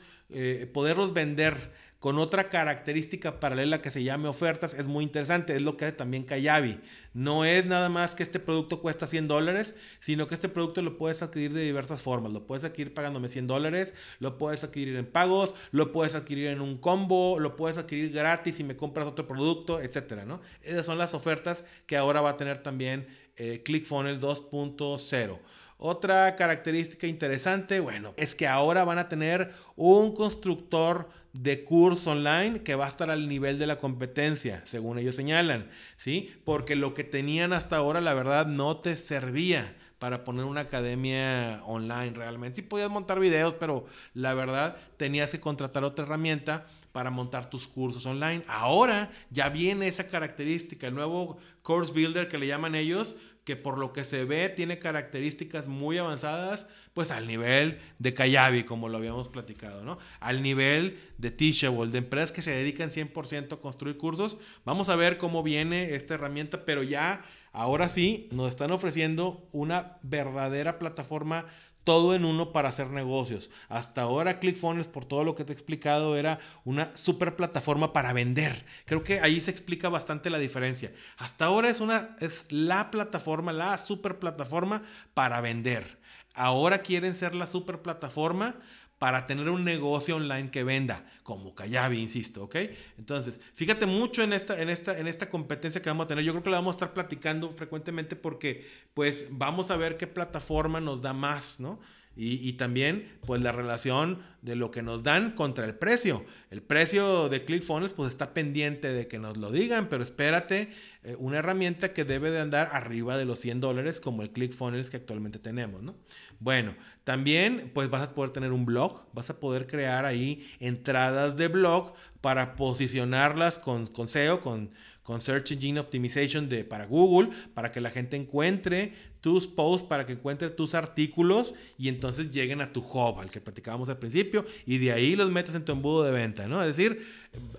poderlos 0.73 1.13
vender 1.13 1.71
con 1.99 2.19
otra 2.19 2.49
característica 2.49 3.39
paralela 3.39 3.81
que 3.81 3.89
se 3.89 4.03
llame 4.03 4.27
ofertas, 4.27 4.75
es 4.75 4.85
muy 4.85 5.03
interesante. 5.03 5.55
Es 5.55 5.61
lo 5.61 5.77
que 5.77 5.85
hace 5.85 5.95
también 5.95 6.23
Kayabi. 6.23 6.79
No 7.13 7.43
es 7.43 7.65
nada 7.65 7.89
más 7.89 8.13
que 8.13 8.21
este 8.21 8.39
producto 8.39 8.81
cuesta 8.81 9.07
100 9.07 9.27
dólares, 9.27 9.75
sino 9.99 10.27
que 10.27 10.35
este 10.35 10.47
producto 10.47 10.83
lo 10.83 10.97
puedes 10.97 11.23
adquirir 11.23 11.53
de 11.53 11.63
diversas 11.63 12.01
formas. 12.01 12.31
Lo 12.31 12.45
puedes 12.45 12.63
adquirir 12.63 12.93
pagándome 12.93 13.29
100 13.29 13.47
dólares, 13.47 13.93
lo 14.19 14.37
puedes 14.37 14.63
adquirir 14.63 14.95
en 14.95 15.07
pagos, 15.07 15.55
lo 15.71 15.91
puedes 15.91 16.13
adquirir 16.13 16.47
en 16.47 16.61
un 16.61 16.77
combo, 16.77 17.39
lo 17.39 17.55
puedes 17.55 17.79
adquirir 17.79 18.11
gratis 18.11 18.57
si 18.57 18.63
me 18.63 18.75
compras 18.75 19.07
otro 19.07 19.27
producto, 19.27 19.81
etcétera, 19.81 20.25
¿no? 20.25 20.41
Esas 20.61 20.85
son 20.85 20.99
las 20.99 21.15
ofertas 21.15 21.63
que 21.87 21.97
ahora 21.97 22.21
va 22.21 22.31
a 22.31 22.37
tener 22.37 22.61
también 22.61 23.07
eh, 23.37 23.63
ClickFunnels 23.63 24.21
2.0. 24.21 25.39
Otra 25.79 26.35
característica 26.35 27.05
interesante, 27.05 27.79
bueno, 27.79 28.15
es 28.17 28.33
que 28.33 28.47
ahora 28.47 28.83
van 28.83 28.97
a 28.97 29.09
tener 29.09 29.53
un 29.75 30.15
constructor 30.15 31.09
de 31.33 31.63
curso 31.63 32.11
online 32.11 32.63
que 32.63 32.73
va 32.73 32.85
a 32.85 32.89
estar 32.89 33.11
al 33.11 33.29
nivel 33.29 33.59
de 33.59 33.67
la 33.67 33.77
competencia, 33.77 34.63
según 34.65 34.97
ellos 34.97 35.15
señalan, 35.15 35.69
¿sí? 35.95 36.31
Porque 36.45 36.75
lo 36.75 36.95
que 36.95 37.03
tenían 37.03 37.53
hasta 37.53 37.77
ahora, 37.77 38.01
la 38.01 38.15
verdad, 38.15 38.47
no 38.47 38.77
te 38.77 38.95
servía 38.95 39.75
para 39.99 40.23
poner 40.23 40.45
una 40.45 40.61
academia 40.61 41.61
online 41.65 42.11
realmente. 42.11 42.55
Sí 42.55 42.61
podías 42.63 42.89
montar 42.89 43.19
videos, 43.19 43.53
pero 43.55 43.85
la 44.13 44.33
verdad 44.33 44.77
tenías 44.97 45.31
que 45.31 45.39
contratar 45.39 45.83
otra 45.83 46.05
herramienta 46.05 46.65
para 46.91 47.11
montar 47.11 47.49
tus 47.49 47.67
cursos 47.67 48.05
online. 48.05 48.43
Ahora 48.47 49.11
ya 49.29 49.49
viene 49.49 49.87
esa 49.87 50.07
característica, 50.07 50.87
el 50.87 50.95
nuevo 50.95 51.37
Course 51.61 51.93
Builder 51.93 52.27
que 52.27 52.39
le 52.39 52.47
llaman 52.47 52.73
ellos, 52.73 53.15
que 53.47 53.55
por 53.55 53.77
lo 53.77 53.93
que 53.93 54.03
se 54.03 54.25
ve 54.25 54.49
tiene 54.49 54.77
características 54.77 55.67
muy 55.67 55.97
avanzadas, 55.97 56.67
pues 56.93 57.11
al 57.11 57.27
nivel 57.27 57.79
de 57.97 58.13
Kayabi, 58.13 58.65
como 58.65 58.89
lo 58.89 58.97
habíamos 58.97 59.29
platicado, 59.29 59.85
¿no? 59.85 59.99
Al 60.19 60.43
nivel 60.43 60.99
de 61.17 61.31
Teachable, 61.31 61.89
de 61.89 61.99
empresas 61.99 62.33
que 62.33 62.41
se 62.41 62.51
dedican 62.51 62.89
100% 62.89 63.53
a 63.53 63.61
construir 63.61 63.95
cursos. 63.95 64.37
Vamos 64.65 64.89
a 64.89 64.97
ver 64.97 65.17
cómo 65.17 65.43
viene 65.43 65.95
esta 65.95 66.15
herramienta, 66.15 66.65
pero 66.65 66.83
ya, 66.83 67.23
ahora 67.53 67.87
sí, 67.87 68.27
nos 68.33 68.49
están 68.49 68.71
ofreciendo 68.71 69.47
una 69.53 69.97
verdadera 70.01 70.77
plataforma 70.77 71.45
todo 71.87 72.13
en 72.13 72.25
uno 72.25 72.51
para 72.51 72.67
hacer 72.67 72.89
negocios. 72.89 73.49
Hasta 73.69 74.01
ahora 74.01 74.41
ClickFunnels, 74.41 74.89
por 74.89 75.05
todo 75.05 75.23
lo 75.23 75.35
que 75.35 75.45
te 75.45 75.53
he 75.53 75.55
explicado, 75.55 76.17
era 76.17 76.37
una 76.65 76.91
super 76.97 77.37
plataforma 77.37 77.93
para 77.93 78.11
vender. 78.11 78.65
Creo 78.83 79.05
que 79.05 79.21
ahí 79.21 79.39
se 79.39 79.51
explica 79.51 79.87
bastante 79.87 80.29
la 80.29 80.37
diferencia. 80.37 80.91
Hasta 81.17 81.45
ahora 81.45 81.69
es, 81.69 81.79
una, 81.79 82.17
es 82.19 82.43
la 82.49 82.91
plataforma, 82.91 83.53
la 83.53 83.77
super 83.77 84.19
plataforma 84.19 84.83
para 85.13 85.39
vender. 85.39 85.97
Ahora 86.33 86.81
quieren 86.81 87.15
ser 87.15 87.33
la 87.33 87.47
super 87.47 87.81
plataforma 87.81 88.55
para 88.99 89.27
tener 89.27 89.49
un 89.49 89.63
negocio 89.63 90.15
online 90.15 90.49
que 90.49 90.63
venda, 90.63 91.05
como 91.23 91.53
Kayabi, 91.53 91.99
insisto, 91.99 92.43
¿ok? 92.43 92.55
Entonces, 92.97 93.39
fíjate 93.53 93.85
mucho 93.85 94.23
en 94.23 94.33
esta, 94.33 94.59
en, 94.59 94.69
esta, 94.69 94.97
en 94.97 95.07
esta 95.07 95.29
competencia 95.29 95.81
que 95.81 95.89
vamos 95.89 96.05
a 96.05 96.07
tener. 96.07 96.23
Yo 96.23 96.31
creo 96.33 96.43
que 96.43 96.49
la 96.49 96.57
vamos 96.57 96.75
a 96.75 96.77
estar 96.77 96.93
platicando 96.93 97.51
frecuentemente 97.51 98.15
porque, 98.15 98.67
pues, 98.93 99.27
vamos 99.29 99.69
a 99.69 99.77
ver 99.77 99.97
qué 99.97 100.07
plataforma 100.07 100.79
nos 100.79 101.01
da 101.01 101.13
más, 101.13 101.59
¿no? 101.59 101.79
Y, 102.19 102.53
también, 102.53 103.07
pues, 103.27 103.41
la 103.41 103.51
relación 103.51 104.23
de 104.41 104.55
lo 104.55 104.71
que 104.71 104.81
nos 104.81 105.03
dan 105.03 105.31
contra 105.31 105.65
el 105.65 105.75
precio. 105.75 106.25
El 106.49 106.63
precio 106.63 107.29
de 107.29 107.45
ClickFunnels, 107.45 107.93
pues, 107.93 108.09
está 108.09 108.33
pendiente 108.33 108.91
de 108.91 109.07
que 109.07 109.19
nos 109.19 109.37
lo 109.37 109.51
digan, 109.51 109.87
pero 109.87 110.03
espérate, 110.03 110.69
eh, 111.03 111.15
una 111.19 111.37
herramienta 111.37 111.93
que 111.93 112.05
debe 112.05 112.31
de 112.31 112.39
andar 112.39 112.69
arriba 112.71 113.17
de 113.17 113.25
los 113.25 113.39
100 113.39 113.61
dólares 113.61 113.99
como 113.99 114.23
el 114.23 114.31
ClickFunnels 114.31 114.89
que 114.89 114.97
actualmente 114.97 115.37
tenemos, 115.37 115.83
¿no? 115.83 115.95
Bueno, 116.39 116.75
también, 117.03 117.69
pues, 117.73 117.87
vas 117.91 118.09
a 118.09 118.15
poder 118.15 118.31
tener 118.31 118.51
un 118.51 118.65
blog, 118.65 119.05
vas 119.13 119.29
a 119.29 119.39
poder 119.39 119.67
crear 119.67 120.05
ahí 120.05 120.47
entradas 120.59 121.37
de 121.37 121.49
blog 121.49 121.93
para 122.21 122.55
posicionarlas 122.55 123.59
con, 123.59 123.85
con 123.85 124.07
SEO, 124.07 124.41
con 124.41 124.71
con 125.07 125.21
Search 125.21 125.53
Engine 125.53 125.79
Optimization 125.79 126.49
de, 126.49 126.65
para 126.65 126.85
Google, 126.85 127.29
para 127.53 127.71
que 127.71 127.79
la 127.79 127.91
gente 127.91 128.17
encuentre 128.17 128.91
tus 129.21 129.47
posts, 129.47 129.87
para 129.87 130.05
que 130.05 130.13
encuentre 130.13 130.49
tus 130.49 130.73
artículos 130.73 131.53
y 131.77 131.89
entonces 131.89 132.31
lleguen 132.31 132.61
a 132.61 132.71
tu 132.71 132.81
hub, 132.81 133.19
al 133.19 133.29
que 133.29 133.41
platicábamos 133.41 133.89
al 133.89 133.97
principio, 133.97 134.45
y 134.65 134.77
de 134.77 134.91
ahí 134.91 135.15
los 135.15 135.31
metes 135.31 135.55
en 135.55 135.65
tu 135.65 135.71
embudo 135.71 136.03
de 136.03 136.11
venta, 136.11 136.47
¿no? 136.47 136.61
Es 136.61 136.75
decir, 136.75 137.05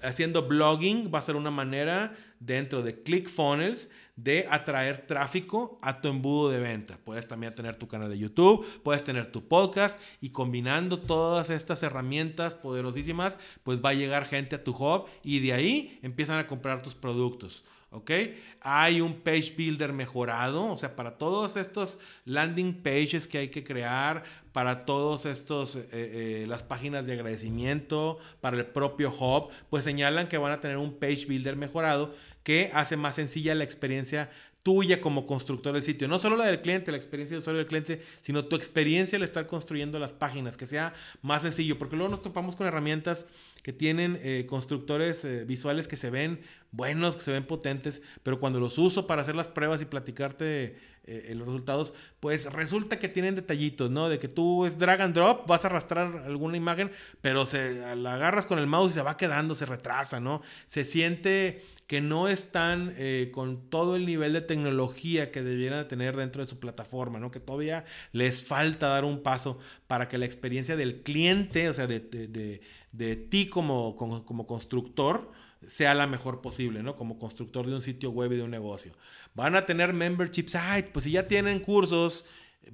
haciendo 0.03 0.47
blogging 0.47 1.11
va 1.13 1.19
a 1.19 1.23
ser 1.23 1.37
una 1.37 1.51
manera 1.51 2.17
dentro 2.41 2.83
de 2.83 3.03
ClickFunnels 3.03 3.91
de 4.17 4.47
atraer 4.51 5.07
tráfico 5.07 5.79
a 5.81 6.01
tu 6.01 6.09
embudo 6.09 6.51
de 6.51 6.59
venta. 6.59 6.99
Puedes 7.05 7.29
también 7.29 7.55
tener 7.55 7.77
tu 7.77 7.87
canal 7.87 8.11
de 8.11 8.19
YouTube, 8.19 8.67
puedes 8.83 9.05
tener 9.05 9.31
tu 9.31 9.47
podcast 9.47 10.01
y 10.21 10.31
combinando 10.31 10.99
todas 10.99 11.51
estas 11.51 11.83
herramientas 11.85 12.55
poderosísimas, 12.55 13.39
pues 13.63 13.81
va 13.85 13.91
a 13.91 13.95
llegar 13.95 14.25
gente 14.25 14.57
a 14.57 14.65
tu 14.65 14.73
hub 14.73 15.07
y 15.23 15.39
de 15.39 15.53
ahí 15.53 16.01
empiezan 16.03 16.39
a 16.39 16.47
comprar 16.49 16.83
tus 16.83 16.95
productos. 16.95 17.65
¿Ok? 17.91 18.11
Hay 18.61 19.01
un 19.01 19.15
page 19.15 19.55
builder 19.57 19.93
mejorado, 19.93 20.67
o 20.67 20.77
sea, 20.77 20.95
para 20.97 21.19
todos 21.19 21.57
estos 21.57 21.99
landing 22.25 22.83
pages 22.83 23.27
que 23.27 23.39
hay 23.39 23.49
que 23.49 23.65
crear, 23.65 24.25
para 24.53 24.85
todos 24.85 25.25
estos, 25.27 25.77
eh, 25.77 25.87
eh, 25.93 26.45
las 26.49 26.63
páginas 26.63 27.07
de 27.07 27.15
agradecimiento, 27.15 28.19
para 28.41 28.57
el 28.57 28.67
propio 28.67 29.11
hub, 29.11 29.51
pues 29.71 29.85
señalan 29.85 30.29
que 30.29 30.39
van 30.39 30.53
a 30.53 30.61
tener 30.61 30.77
un 30.77 30.95
page 30.99 31.27
builder 31.27 31.57
mejorado 31.57 32.15
que 32.43 32.71
hace 32.73 32.97
más 32.97 33.15
sencilla 33.17 33.55
la 33.55 33.65
experiencia 33.65 34.31
tuya 34.63 35.01
como 35.01 35.27
constructor 35.27 35.73
del 35.73 35.83
sitio. 35.83 36.09
No 36.09 36.19
solo 36.19 36.37
la 36.37 36.47
del 36.47 36.61
cliente, 36.61 36.91
la 36.91 36.99
experiencia 36.99 37.37
de 37.37 37.39
usuario 37.39 37.59
del 37.59 37.69
cliente, 37.69 38.03
sino 38.21 38.45
tu 38.45 38.57
experiencia 38.57 39.17
al 39.17 39.23
estar 39.23 39.47
construyendo 39.47 39.99
las 39.99 40.13
páginas, 40.13 40.57
que 40.57 40.67
sea 40.67 40.93
más 41.23 41.43
sencillo, 41.43 41.79
porque 41.79 41.97
luego 41.97 42.11
nos 42.11 42.23
topamos 42.23 42.57
con 42.57 42.67
herramientas 42.67 43.25
que 43.69 43.75
tienen 43.75 44.19
eh, 44.23 44.47
constructores 44.49 45.27
eh, 45.27 45.45
visuales 45.45 45.89
que 45.89 45.99
se 45.99 46.09
ven 46.09 46.41
buenos, 46.71 47.17
que 47.17 47.23
se 47.23 47.33
ven 47.33 47.45
potentes, 47.45 48.01
pero 48.23 48.41
cuando 48.41 48.61
los 48.61 48.79
uso 48.79 49.07
para 49.07 49.21
hacer 49.21 49.35
las 49.35 49.47
pruebas 49.47 49.83
y 49.83 49.85
platicarte 49.85 50.79
eh, 51.05 51.35
los 51.35 51.47
resultados, 51.47 51.93
pues 52.19 52.51
resulta 52.51 52.99
que 52.99 53.11
tienen 53.11 53.35
detallitos, 53.35 53.91
¿no? 53.91 54.09
De 54.09 54.19
que 54.19 54.29
tú 54.29 54.65
es 54.65 54.79
drag 54.79 55.03
and 55.03 55.15
drop, 55.15 55.47
vas 55.47 55.65
a 55.65 55.69
arrastrar 55.69 56.23
alguna 56.25 56.57
imagen, 56.57 56.91
pero 57.21 57.45
se 57.45 57.95
la 57.95 58.15
agarras 58.15 58.47
con 58.47 58.59
el 58.59 58.67
mouse 58.67 58.93
y 58.93 58.95
se 58.95 59.03
va 59.03 59.19
quedando, 59.19 59.55
se 59.55 59.67
retrasa, 59.67 60.19
¿no? 60.19 60.41
Se 60.67 60.87
siente 60.87 61.63
que 61.87 62.01
no 62.03 62.29
están 62.29 62.95
con 63.33 63.71
todo 63.71 63.97
el 63.97 64.05
nivel 64.05 64.35
de 64.35 64.43
tecnología 64.43 65.31
que 65.31 65.43
debieran 65.43 65.89
tener 65.89 66.17
dentro 66.17 66.43
de 66.43 66.47
su 66.47 66.59
plataforma, 66.61 67.19
¿no? 67.19 67.31
Que 67.31 67.41
todavía 67.41 67.87
les 68.13 68.45
falta 68.45 68.89
dar 68.89 69.07
un 69.07 69.23
paso 69.23 69.59
para 69.87 70.07
que 70.09 70.19
la 70.19 70.27
experiencia 70.27 70.77
del 70.77 71.01
cliente, 71.01 71.71
o 71.71 71.73
sea, 71.73 71.87
de, 71.87 72.61
ti 73.31 73.49
como, 73.49 73.97
como, 73.97 74.25
como, 74.25 74.47
constructor, 74.47 75.31
sea 75.67 75.95
la 75.95 76.07
mejor 76.07 76.41
posible, 76.41 76.83
¿no? 76.83 76.95
Como 76.95 77.19
constructor 77.19 77.67
de 77.67 77.75
un 77.75 77.83
sitio 77.83 78.11
web 78.11 78.33
y 78.33 78.37
de 78.37 78.43
un 78.43 78.51
negocio. 78.51 78.93
Van 79.35 79.57
a 79.57 79.67
tener 79.67 79.93
membership 79.93 80.47
site, 80.49 80.91
pues 80.93 81.05
si 81.05 81.13
ya 81.13 81.27
tienen 81.27 81.61
cursos, 81.61 82.25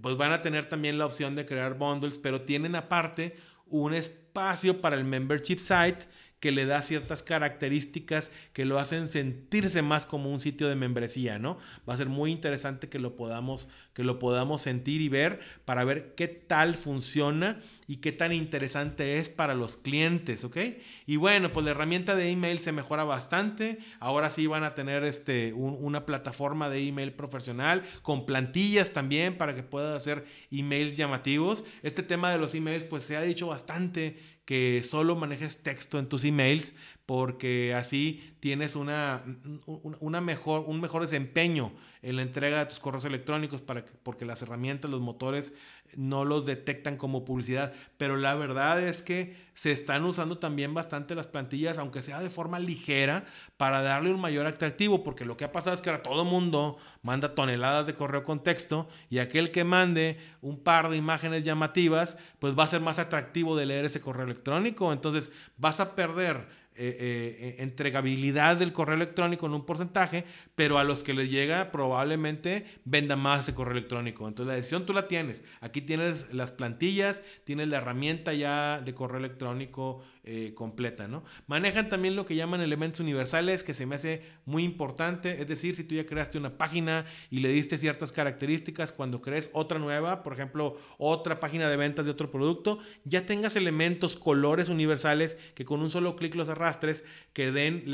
pues 0.00 0.16
van 0.16 0.32
a 0.32 0.42
tener 0.42 0.68
también 0.68 0.98
la 0.98 1.06
opción 1.06 1.34
de 1.34 1.46
crear 1.46 1.78
bundles, 1.78 2.18
pero 2.18 2.42
tienen 2.42 2.74
aparte 2.76 3.36
un 3.66 3.94
espacio 3.94 4.80
para 4.80 4.96
el 4.96 5.04
membership 5.04 5.58
site 5.58 6.06
que 6.44 6.52
le 6.52 6.66
da 6.66 6.82
ciertas 6.82 7.22
características 7.22 8.30
que 8.52 8.66
lo 8.66 8.78
hacen 8.78 9.08
sentirse 9.08 9.80
más 9.80 10.04
como 10.04 10.30
un 10.30 10.42
sitio 10.42 10.68
de 10.68 10.76
membresía, 10.76 11.38
¿no? 11.38 11.56
Va 11.88 11.94
a 11.94 11.96
ser 11.96 12.10
muy 12.10 12.32
interesante 12.32 12.90
que 12.90 12.98
lo 12.98 13.16
podamos, 13.16 13.66
que 13.94 14.04
lo 14.04 14.18
podamos 14.18 14.60
sentir 14.60 15.00
y 15.00 15.08
ver 15.08 15.40
para 15.64 15.84
ver 15.84 16.14
qué 16.16 16.28
tal 16.28 16.74
funciona 16.74 17.62
y 17.86 17.96
qué 17.96 18.12
tan 18.12 18.30
interesante 18.30 19.18
es 19.18 19.30
para 19.30 19.54
los 19.54 19.78
clientes, 19.78 20.44
¿ok? 20.44 20.58
Y 21.06 21.16
bueno, 21.16 21.50
pues 21.50 21.64
la 21.64 21.70
herramienta 21.70 22.14
de 22.14 22.30
email 22.30 22.58
se 22.58 22.72
mejora 22.72 23.04
bastante. 23.04 23.78
Ahora 23.98 24.28
sí 24.28 24.46
van 24.46 24.64
a 24.64 24.74
tener 24.74 25.02
este, 25.04 25.54
una 25.54 26.04
plataforma 26.04 26.68
de 26.68 26.86
email 26.86 27.14
profesional 27.14 27.84
con 28.02 28.26
plantillas 28.26 28.92
también 28.92 29.38
para 29.38 29.54
que 29.54 29.62
puedan 29.62 29.94
hacer 29.94 30.26
emails 30.50 30.98
llamativos. 30.98 31.64
Este 31.82 32.02
tema 32.02 32.30
de 32.30 32.36
los 32.36 32.54
emails, 32.54 32.84
pues 32.84 33.02
se 33.04 33.16
ha 33.16 33.22
dicho 33.22 33.46
bastante 33.46 34.18
que 34.44 34.82
solo 34.84 35.16
manejes 35.16 35.62
texto 35.62 35.98
en 35.98 36.08
tus 36.08 36.24
emails 36.24 36.74
porque 37.06 37.74
así 37.74 38.34
tienes 38.40 38.76
una, 38.76 39.22
una 39.66 40.20
mejor, 40.20 40.64
un 40.66 40.80
mejor 40.80 41.02
desempeño 41.02 41.72
en 42.02 42.16
la 42.16 42.22
entrega 42.22 42.58
de 42.58 42.66
tus 42.66 42.80
correos 42.80 43.04
electrónicos 43.04 43.62
para 43.62 43.84
porque 44.02 44.24
las 44.24 44.42
herramientas, 44.42 44.90
los 44.90 45.00
motores 45.00 45.54
no 45.96 46.24
los 46.24 46.44
detectan 46.44 46.96
como 46.96 47.24
publicidad. 47.24 47.72
Pero 47.96 48.16
la 48.16 48.34
verdad 48.34 48.80
es 48.80 49.02
que 49.02 49.36
se 49.54 49.72
están 49.72 50.04
usando 50.04 50.38
también 50.38 50.74
bastante 50.74 51.14
las 51.14 51.26
plantillas, 51.26 51.78
aunque 51.78 52.02
sea 52.02 52.20
de 52.20 52.30
forma 52.30 52.58
ligera, 52.58 53.24
para 53.56 53.82
darle 53.82 54.12
un 54.12 54.20
mayor 54.20 54.46
atractivo, 54.46 55.04
porque 55.04 55.24
lo 55.24 55.36
que 55.36 55.44
ha 55.44 55.52
pasado 55.52 55.76
es 55.76 55.82
que 55.82 55.90
ahora 55.90 56.02
todo 56.02 56.24
mundo 56.24 56.76
manda 57.02 57.34
toneladas 57.34 57.86
de 57.86 57.94
correo 57.94 58.24
con 58.24 58.42
texto 58.42 58.88
y 59.08 59.18
aquel 59.18 59.50
que 59.50 59.64
mande 59.64 60.18
un 60.40 60.58
par 60.58 60.90
de 60.90 60.96
imágenes 60.96 61.44
llamativas, 61.44 62.16
pues 62.38 62.58
va 62.58 62.64
a 62.64 62.68
ser 62.68 62.80
más 62.80 62.98
atractivo 62.98 63.56
de 63.56 63.66
leer 63.66 63.84
ese 63.84 64.00
correo 64.00 64.24
electrónico. 64.24 64.92
Entonces 64.92 65.30
vas 65.56 65.80
a 65.80 65.94
perder 65.94 66.63
eh, 66.76 67.36
eh, 67.38 67.56
entregabilidad 67.58 68.56
del 68.56 68.72
correo 68.72 68.96
electrónico 68.96 69.46
en 69.46 69.54
un 69.54 69.64
porcentaje, 69.64 70.24
pero 70.54 70.78
a 70.78 70.84
los 70.84 71.04
que 71.04 71.14
les 71.14 71.30
llega 71.30 71.70
probablemente 71.70 72.66
venda 72.84 73.14
más 73.14 73.40
ese 73.40 73.54
correo 73.54 73.72
electrónico. 73.72 74.26
Entonces 74.26 74.48
la 74.48 74.56
decisión 74.56 74.84
tú 74.84 74.92
la 74.92 75.06
tienes. 75.06 75.44
Aquí 75.60 75.80
tienes 75.82 76.26
las 76.32 76.50
plantillas, 76.50 77.22
tienes 77.44 77.68
la 77.68 77.76
herramienta 77.76 78.32
ya 78.32 78.80
de 78.84 78.92
correo 78.92 79.18
electrónico 79.18 80.02
eh, 80.26 80.54
completa, 80.54 81.06
¿no? 81.06 81.22
Manejan 81.46 81.90
también 81.90 82.16
lo 82.16 82.24
que 82.24 82.34
llaman 82.34 82.62
elementos 82.62 83.00
universales, 83.00 83.62
que 83.62 83.74
se 83.74 83.84
me 83.84 83.96
hace 83.96 84.22
muy 84.46 84.64
importante. 84.64 85.42
Es 85.42 85.46
decir, 85.46 85.76
si 85.76 85.84
tú 85.84 85.94
ya 85.94 86.06
creaste 86.06 86.38
una 86.38 86.56
página 86.56 87.04
y 87.28 87.40
le 87.40 87.50
diste 87.50 87.76
ciertas 87.76 88.10
características, 88.10 88.90
cuando 88.90 89.20
crees 89.20 89.50
otra 89.52 89.78
nueva, 89.78 90.22
por 90.22 90.32
ejemplo, 90.32 90.78
otra 90.96 91.40
página 91.40 91.68
de 91.68 91.76
ventas 91.76 92.06
de 92.06 92.10
otro 92.10 92.30
producto, 92.30 92.78
ya 93.04 93.26
tengas 93.26 93.54
elementos, 93.54 94.16
colores 94.16 94.70
universales 94.70 95.36
que 95.54 95.66
con 95.66 95.82
un 95.82 95.90
solo 95.90 96.16
clic 96.16 96.34
los 96.36 96.48
arrastres, 96.48 97.04
que 97.34 97.52
den 97.52 97.84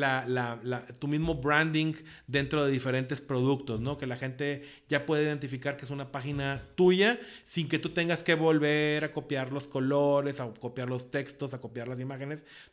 tu 1.00 1.08
mismo 1.08 1.34
branding 1.34 1.94
dentro 2.28 2.64
de 2.64 2.70
diferentes 2.70 3.20
productos, 3.20 3.80
¿no? 3.80 3.98
Que 3.98 4.06
la 4.06 4.16
gente 4.16 4.62
ya 4.88 5.04
puede 5.04 5.24
identificar 5.24 5.76
que 5.76 5.84
es 5.84 5.90
una 5.90 6.12
página 6.12 6.68
tuya 6.76 7.18
sin 7.44 7.68
que 7.68 7.80
tú 7.80 7.88
tengas 7.88 8.22
que 8.22 8.34
volver 8.34 9.02
a 9.02 9.10
copiar 9.10 9.52
los 9.52 9.66
colores, 9.66 10.38
a 10.38 10.48
copiar 10.54 10.88
los 10.88 11.10
textos, 11.10 11.54
a 11.54 11.60
copiar 11.60 11.88
las 11.88 11.98
imágenes 11.98 12.19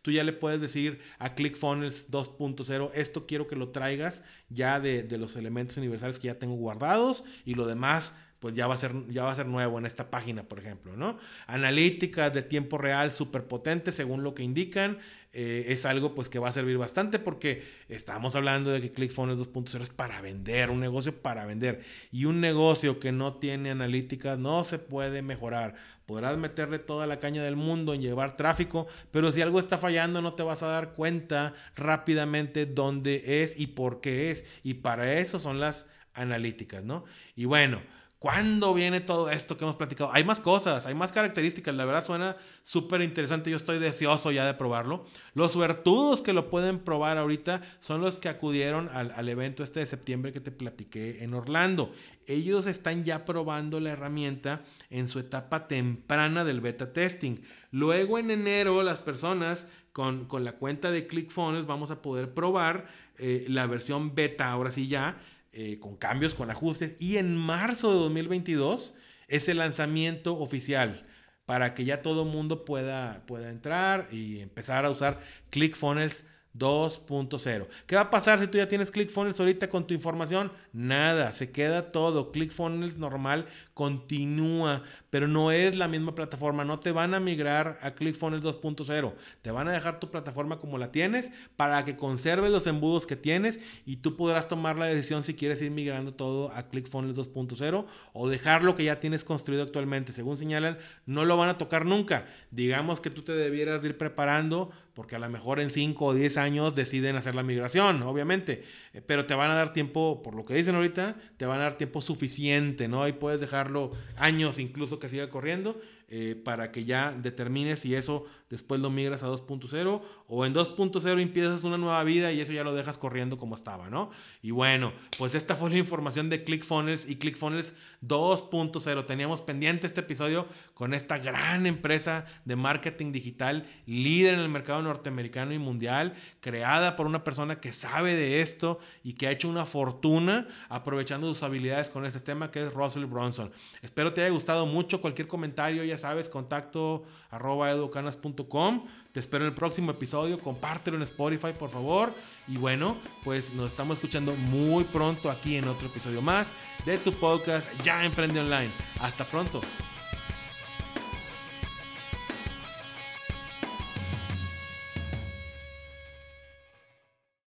tú 0.02 0.12
ya 0.12 0.24
le 0.24 0.34
puedes 0.34 0.62
decir 0.62 1.00
a 1.20 1.36
ClickFunnels 1.36 2.10
2.0, 2.10 2.92
esto 2.94 3.26
quiero 3.26 3.48
que 3.48 3.56
lo 3.56 3.70
traigas 3.70 4.24
ya 4.50 4.80
de, 4.80 5.04
de 5.04 5.18
los 5.18 5.36
elementos 5.36 5.78
universales 5.78 6.20
que 6.20 6.28
ya 6.28 6.40
tengo 6.40 6.56
guardados 6.56 7.24
y 7.46 7.56
lo 7.56 7.66
demás 7.66 8.14
pues 8.40 8.54
ya 8.54 8.68
va 8.68 8.76
a 8.76 8.78
ser, 8.78 8.94
ya 9.10 9.24
va 9.24 9.32
a 9.32 9.36
ser 9.36 9.48
nuevo 9.48 9.80
en 9.80 9.86
esta 9.86 10.10
página, 10.10 10.44
por 10.44 10.60
ejemplo, 10.60 10.96
¿no? 10.96 11.18
Analíticas 11.48 12.34
de 12.34 12.44
tiempo 12.44 12.78
real 12.78 13.12
súper 13.12 13.46
potentes 13.46 13.96
según 13.96 14.24
lo 14.24 14.36
que 14.36 14.44
indican. 14.44 15.00
Eh, 15.40 15.72
es 15.72 15.86
algo 15.86 16.16
pues 16.16 16.30
que 16.30 16.40
va 16.40 16.50
a 16.50 16.52
servir 16.52 16.80
bastante 16.80 17.20
porque 17.20 17.64
estamos 17.90 18.36
hablando 18.36 18.72
de 18.72 18.82
que 18.82 18.92
ClickFunnels 18.92 19.40
2.0 19.54 19.84
es 19.84 19.90
para 19.92 20.20
vender, 20.20 20.72
un 20.72 20.80
negocio 20.80 21.22
para 21.22 21.46
vender. 21.46 21.84
Y 22.12 22.26
un 22.26 22.42
negocio 22.42 23.00
que 23.00 23.12
no 23.12 23.36
tiene 23.36 23.70
analíticas 23.70 24.40
no 24.40 24.64
se 24.64 24.80
puede 24.80 25.22
mejorar. 25.22 25.76
Podrás 26.08 26.40
meterle 26.40 26.80
toda 26.80 27.06
la 27.06 27.20
caña 27.20 27.44
del 27.44 27.56
mundo 27.56 27.94
en 27.94 28.02
llevar 28.02 28.36
tráfico, 28.36 28.88
pero 29.12 29.32
si 29.32 29.44
algo 29.44 29.60
está 29.60 29.78
fallando 29.78 30.24
no 30.24 30.34
te 30.34 30.42
vas 30.42 30.64
a 30.64 30.70
dar 30.70 30.94
cuenta 30.94 31.54
rápidamente 31.76 32.66
dónde 32.66 33.44
es 33.44 33.60
y 33.60 33.68
por 33.68 34.02
qué 34.02 34.32
es. 34.32 34.44
Y 34.64 34.74
para 34.74 35.20
eso 35.20 35.38
son 35.38 35.60
las 35.60 35.86
analíticas, 36.16 36.84
¿no? 36.84 37.06
Y 37.36 37.46
bueno, 37.46 37.84
¿Cuándo 38.20 38.74
viene 38.74 39.00
todo 39.00 39.30
esto 39.30 39.58
que 39.58 39.64
hemos 39.64 39.76
platicado? 39.76 40.12
Hay 40.12 40.24
más 40.24 40.40
cosas, 40.40 40.88
hay 40.88 40.96
más 40.96 41.12
características. 41.12 41.76
La 41.76 41.86
verdad 41.86 42.04
suena 42.04 42.36
súper 42.64 43.04
interesante. 43.04 43.52
Yo 43.52 43.58
estoy 43.58 43.78
deseoso 43.78 44.32
ya 44.32 44.44
de 44.44 44.56
probarlo. 44.56 45.06
Los 45.36 45.52
suertudos 45.52 46.22
que 46.22 46.34
lo 46.34 46.50
pueden 46.50 46.80
probar 46.80 47.20
ahorita 47.20 47.62
son 47.80 48.02
los 48.02 48.18
que 48.18 48.28
acudieron 48.28 48.90
al, 48.90 49.30
evento 49.30 49.62
este 49.62 49.82
de 49.82 49.86
septiembre 49.86 50.34
que 50.34 50.40
te 50.40 50.50
platiqué 50.50 51.24
en 51.24 51.36
Orlando. 51.36 51.92
Ellos 52.26 52.66
están 52.66 53.04
ya 53.04 53.24
probando 53.24 53.80
la 53.80 53.92
herramienta 53.92 54.64
en 54.90 55.08
su 55.10 55.20
etapa 55.20 55.68
temprana 55.68 56.44
del 56.44 56.60
beta 56.60 56.94
testing. 56.94 57.42
Luego 57.70 58.18
en 58.18 58.32
enero 58.32 58.82
las 58.82 59.00
personas 59.00 59.68
con, 59.92 60.26
con 60.26 60.44
la 60.44 60.54
cuenta 60.54 60.90
de 60.90 61.06
ClickFunnels 61.06 61.68
vamos 61.68 61.92
a 61.92 62.02
poder 62.02 62.34
probar 62.34 62.88
eh, 63.20 63.46
la 63.48 63.68
versión 63.68 64.16
beta, 64.16 64.52
ahora 64.52 64.72
sí 64.72 64.88
ya 64.88 65.18
eh, 65.60 65.80
con 65.80 65.98
cambios, 65.98 66.36
con 66.36 66.52
ajustes. 66.52 66.94
Y 67.00 67.18
en 67.18 67.36
marzo 67.36 67.92
de 67.92 67.98
2022 67.98 68.94
es 69.28 69.50
el 69.50 69.58
lanzamiento 69.58 70.38
oficial 70.38 71.08
para 71.48 71.74
que 71.74 71.84
ya 71.84 72.04
todo 72.04 72.26
el 72.26 72.30
mundo 72.30 72.64
pueda, 72.64 73.24
pueda 73.26 73.50
entrar 73.50 74.08
y 74.12 74.42
empezar 74.42 74.86
a 74.86 74.92
usar 74.92 75.20
ClickFunnels 75.50 76.24
2.0. 76.54 77.68
¿Qué 77.88 77.96
va 77.96 78.04
a 78.04 78.10
pasar 78.12 78.40
si 78.40 78.46
tú 78.46 78.60
ya 78.60 78.68
tienes 78.68 78.92
ClickFunnels 78.92 79.40
ahorita 79.40 79.68
con 79.68 79.88
tu 79.88 79.96
información? 79.96 80.52
Nada, 80.74 81.32
se 81.32 81.52
queda 81.52 81.90
todo. 81.90 82.32
ClickFunnels 82.32 83.00
normal 83.00 83.48
continúa, 83.74 84.84
pero 85.10 85.28
no 85.28 85.52
es 85.52 85.76
la 85.76 85.88
misma 85.88 86.16
plataforma. 86.16 86.66
No 86.66 86.80
te 86.80 86.92
van 86.92 87.14
a 87.14 87.20
migrar 87.20 87.80
a 87.82 87.92
ClickFunnels 87.92 88.44
2.0. 88.44 89.14
Te 89.42 89.52
van 89.52 89.68
a 89.68 89.72
dejar 89.72 90.00
tu 90.00 90.12
plataforma 90.12 90.60
como 90.60 90.78
la 90.78 90.92
tienes 90.92 91.32
para 91.56 91.86
que 91.86 91.96
conserves 91.96 92.52
los 92.52 92.68
embudos 92.68 93.06
que 93.06 93.16
tienes 93.16 93.60
y 93.86 93.98
tú 93.98 94.16
podrás 94.16 94.48
tomar 94.48 94.78
la 94.78 94.86
decisión 94.86 95.24
si 95.24 95.34
quieres 95.34 95.62
ir 95.62 95.72
migrando 95.72 96.14
todo 96.14 96.52
a 96.54 96.68
ClickFunnels 96.70 97.18
2.0 97.18 97.86
o 98.14 98.30
dejar 98.30 98.64
lo 98.64 98.76
que 98.76 98.84
ya 98.84 99.00
tienes 99.00 99.24
construido 99.24 99.64
actualmente. 99.64 100.14
Según 100.14 100.38
señalan, 100.38 100.78
no 101.06 101.26
lo 101.26 101.38
van 101.38 101.50
a 101.50 101.58
tocar 101.58 101.86
nunca. 101.86 102.26
Digamos 102.52 103.02
que 103.02 103.10
tú 103.10 103.22
te 103.22 103.34
debieras 103.34 103.84
ir 103.84 103.98
preparando 103.98 104.72
porque 104.98 105.16
a 105.16 105.20
lo 105.20 105.30
mejor 105.30 105.60
en 105.60 105.70
5 105.70 106.06
o 106.06 106.14
10 106.16 106.38
años 106.38 106.74
deciden 106.74 107.18
hacer 107.18 107.36
la 107.36 107.44
migración, 107.44 108.02
obviamente, 108.02 108.64
eh, 108.96 109.02
pero 109.06 109.28
te 109.28 109.36
van 109.36 109.52
a 109.52 109.54
dar 109.54 109.72
tiempo, 109.72 110.24
por 110.24 110.34
lo 110.34 110.44
que 110.44 110.56
dicen 110.56 110.74
ahorita, 110.74 111.16
te 111.38 111.46
van 111.46 111.60
a 111.60 111.66
dar 111.66 111.78
tiempo 111.78 112.02
suficiente, 112.02 112.88
¿no? 112.88 113.04
Ahí 113.04 113.14
puedes 113.14 113.40
dejarlo 113.40 113.92
años 114.16 114.58
incluso 114.58 114.97
que 115.00 115.10
siga 115.10 115.30
corriendo 115.30 115.80
eh, 116.10 116.42
para 116.42 116.72
que 116.72 116.86
ya 116.86 117.12
determines 117.12 117.82
si 117.82 117.94
eso 117.94 118.26
después 118.50 118.80
lo 118.80 118.90
migras 118.90 119.24
a 119.24 119.28
2.0 119.28 120.02
o 120.28 120.46
en 120.46 120.54
2.0 120.54 121.22
empiezas 121.22 121.66
una 121.66 121.78
nueva 121.78 122.02
vida 122.06 122.32
y 122.32 122.40
eso 122.40 122.54
ya 122.54 122.64
lo 122.64 122.74
dejas 122.74 122.98
corriendo 122.98 123.38
como 123.38 123.56
estaba, 123.56 123.90
¿no? 123.90 124.12
Y 124.42 124.52
bueno, 124.52 124.94
pues 125.18 125.36
esta 125.36 125.56
fue 125.56 125.70
la 125.70 125.78
información 125.78 126.30
de 126.30 126.46
ClickFunnels 126.46 127.10
y 127.10 127.18
ClickFunnels 127.18 127.74
2.0. 128.06 129.06
Teníamos 129.06 129.42
pendiente 129.42 129.88
este 129.88 130.02
episodio 130.02 130.48
con 130.74 130.94
esta 130.94 131.18
gran 131.18 131.66
empresa 131.66 132.26
de 132.46 132.56
marketing 132.56 133.12
digital, 133.12 133.66
líder 133.86 134.36
en 134.36 134.40
el 134.40 134.50
mercado 134.50 134.82
norteamericano 134.82 135.54
y 135.54 135.60
mundial, 135.60 136.16
creada 136.40 136.96
por 136.96 137.06
una 137.06 137.24
persona 137.24 137.60
que 137.60 137.74
sabe 137.74 138.16
de 138.16 138.42
esto 138.42 138.80
y 139.04 139.14
que 139.14 139.28
ha 139.28 139.32
hecho 139.32 139.50
una 139.50 139.66
fortuna 139.66 140.48
aprovechando 140.70 141.28
sus 141.28 141.44
habilidades 141.44 141.90
con 141.90 142.06
este 142.06 142.20
tema 142.20 142.50
que 142.50 142.66
es 142.66 142.74
Russell 142.74 143.06
Bronson. 143.06 143.52
Espero 143.82 144.14
te 144.14 144.22
haya 144.22 144.32
gustado 144.32 144.66
mucho. 144.66 145.02
Cualquier 145.02 145.28
comentario, 145.28 145.84
sabes, 145.98 146.30
contacto 146.30 147.04
arroba 147.30 147.72
educanas.com. 147.72 148.86
Te 149.12 149.20
espero 149.20 149.46
en 149.46 149.50
el 149.50 149.56
próximo 149.56 149.92
episodio. 149.92 150.40
Compártelo 150.40 150.98
en 150.98 151.04
Spotify, 151.04 151.54
por 151.58 151.70
favor. 151.70 152.14
Y 152.48 152.58
bueno, 152.58 152.98
pues 153.24 153.54
nos 153.54 153.70
estamos 153.70 153.98
escuchando 153.98 154.34
muy 154.36 154.84
pronto 154.84 155.30
aquí 155.30 155.58
en 155.58 155.68
otro 155.68 155.88
episodio 155.88 156.22
más 156.22 156.52
de 156.86 156.98
tu 156.98 157.12
podcast 157.14 157.68
Ya 157.84 158.06
Emprende 158.06 158.40
Online. 158.40 158.70
Hasta 159.02 159.24
pronto. 159.26 159.62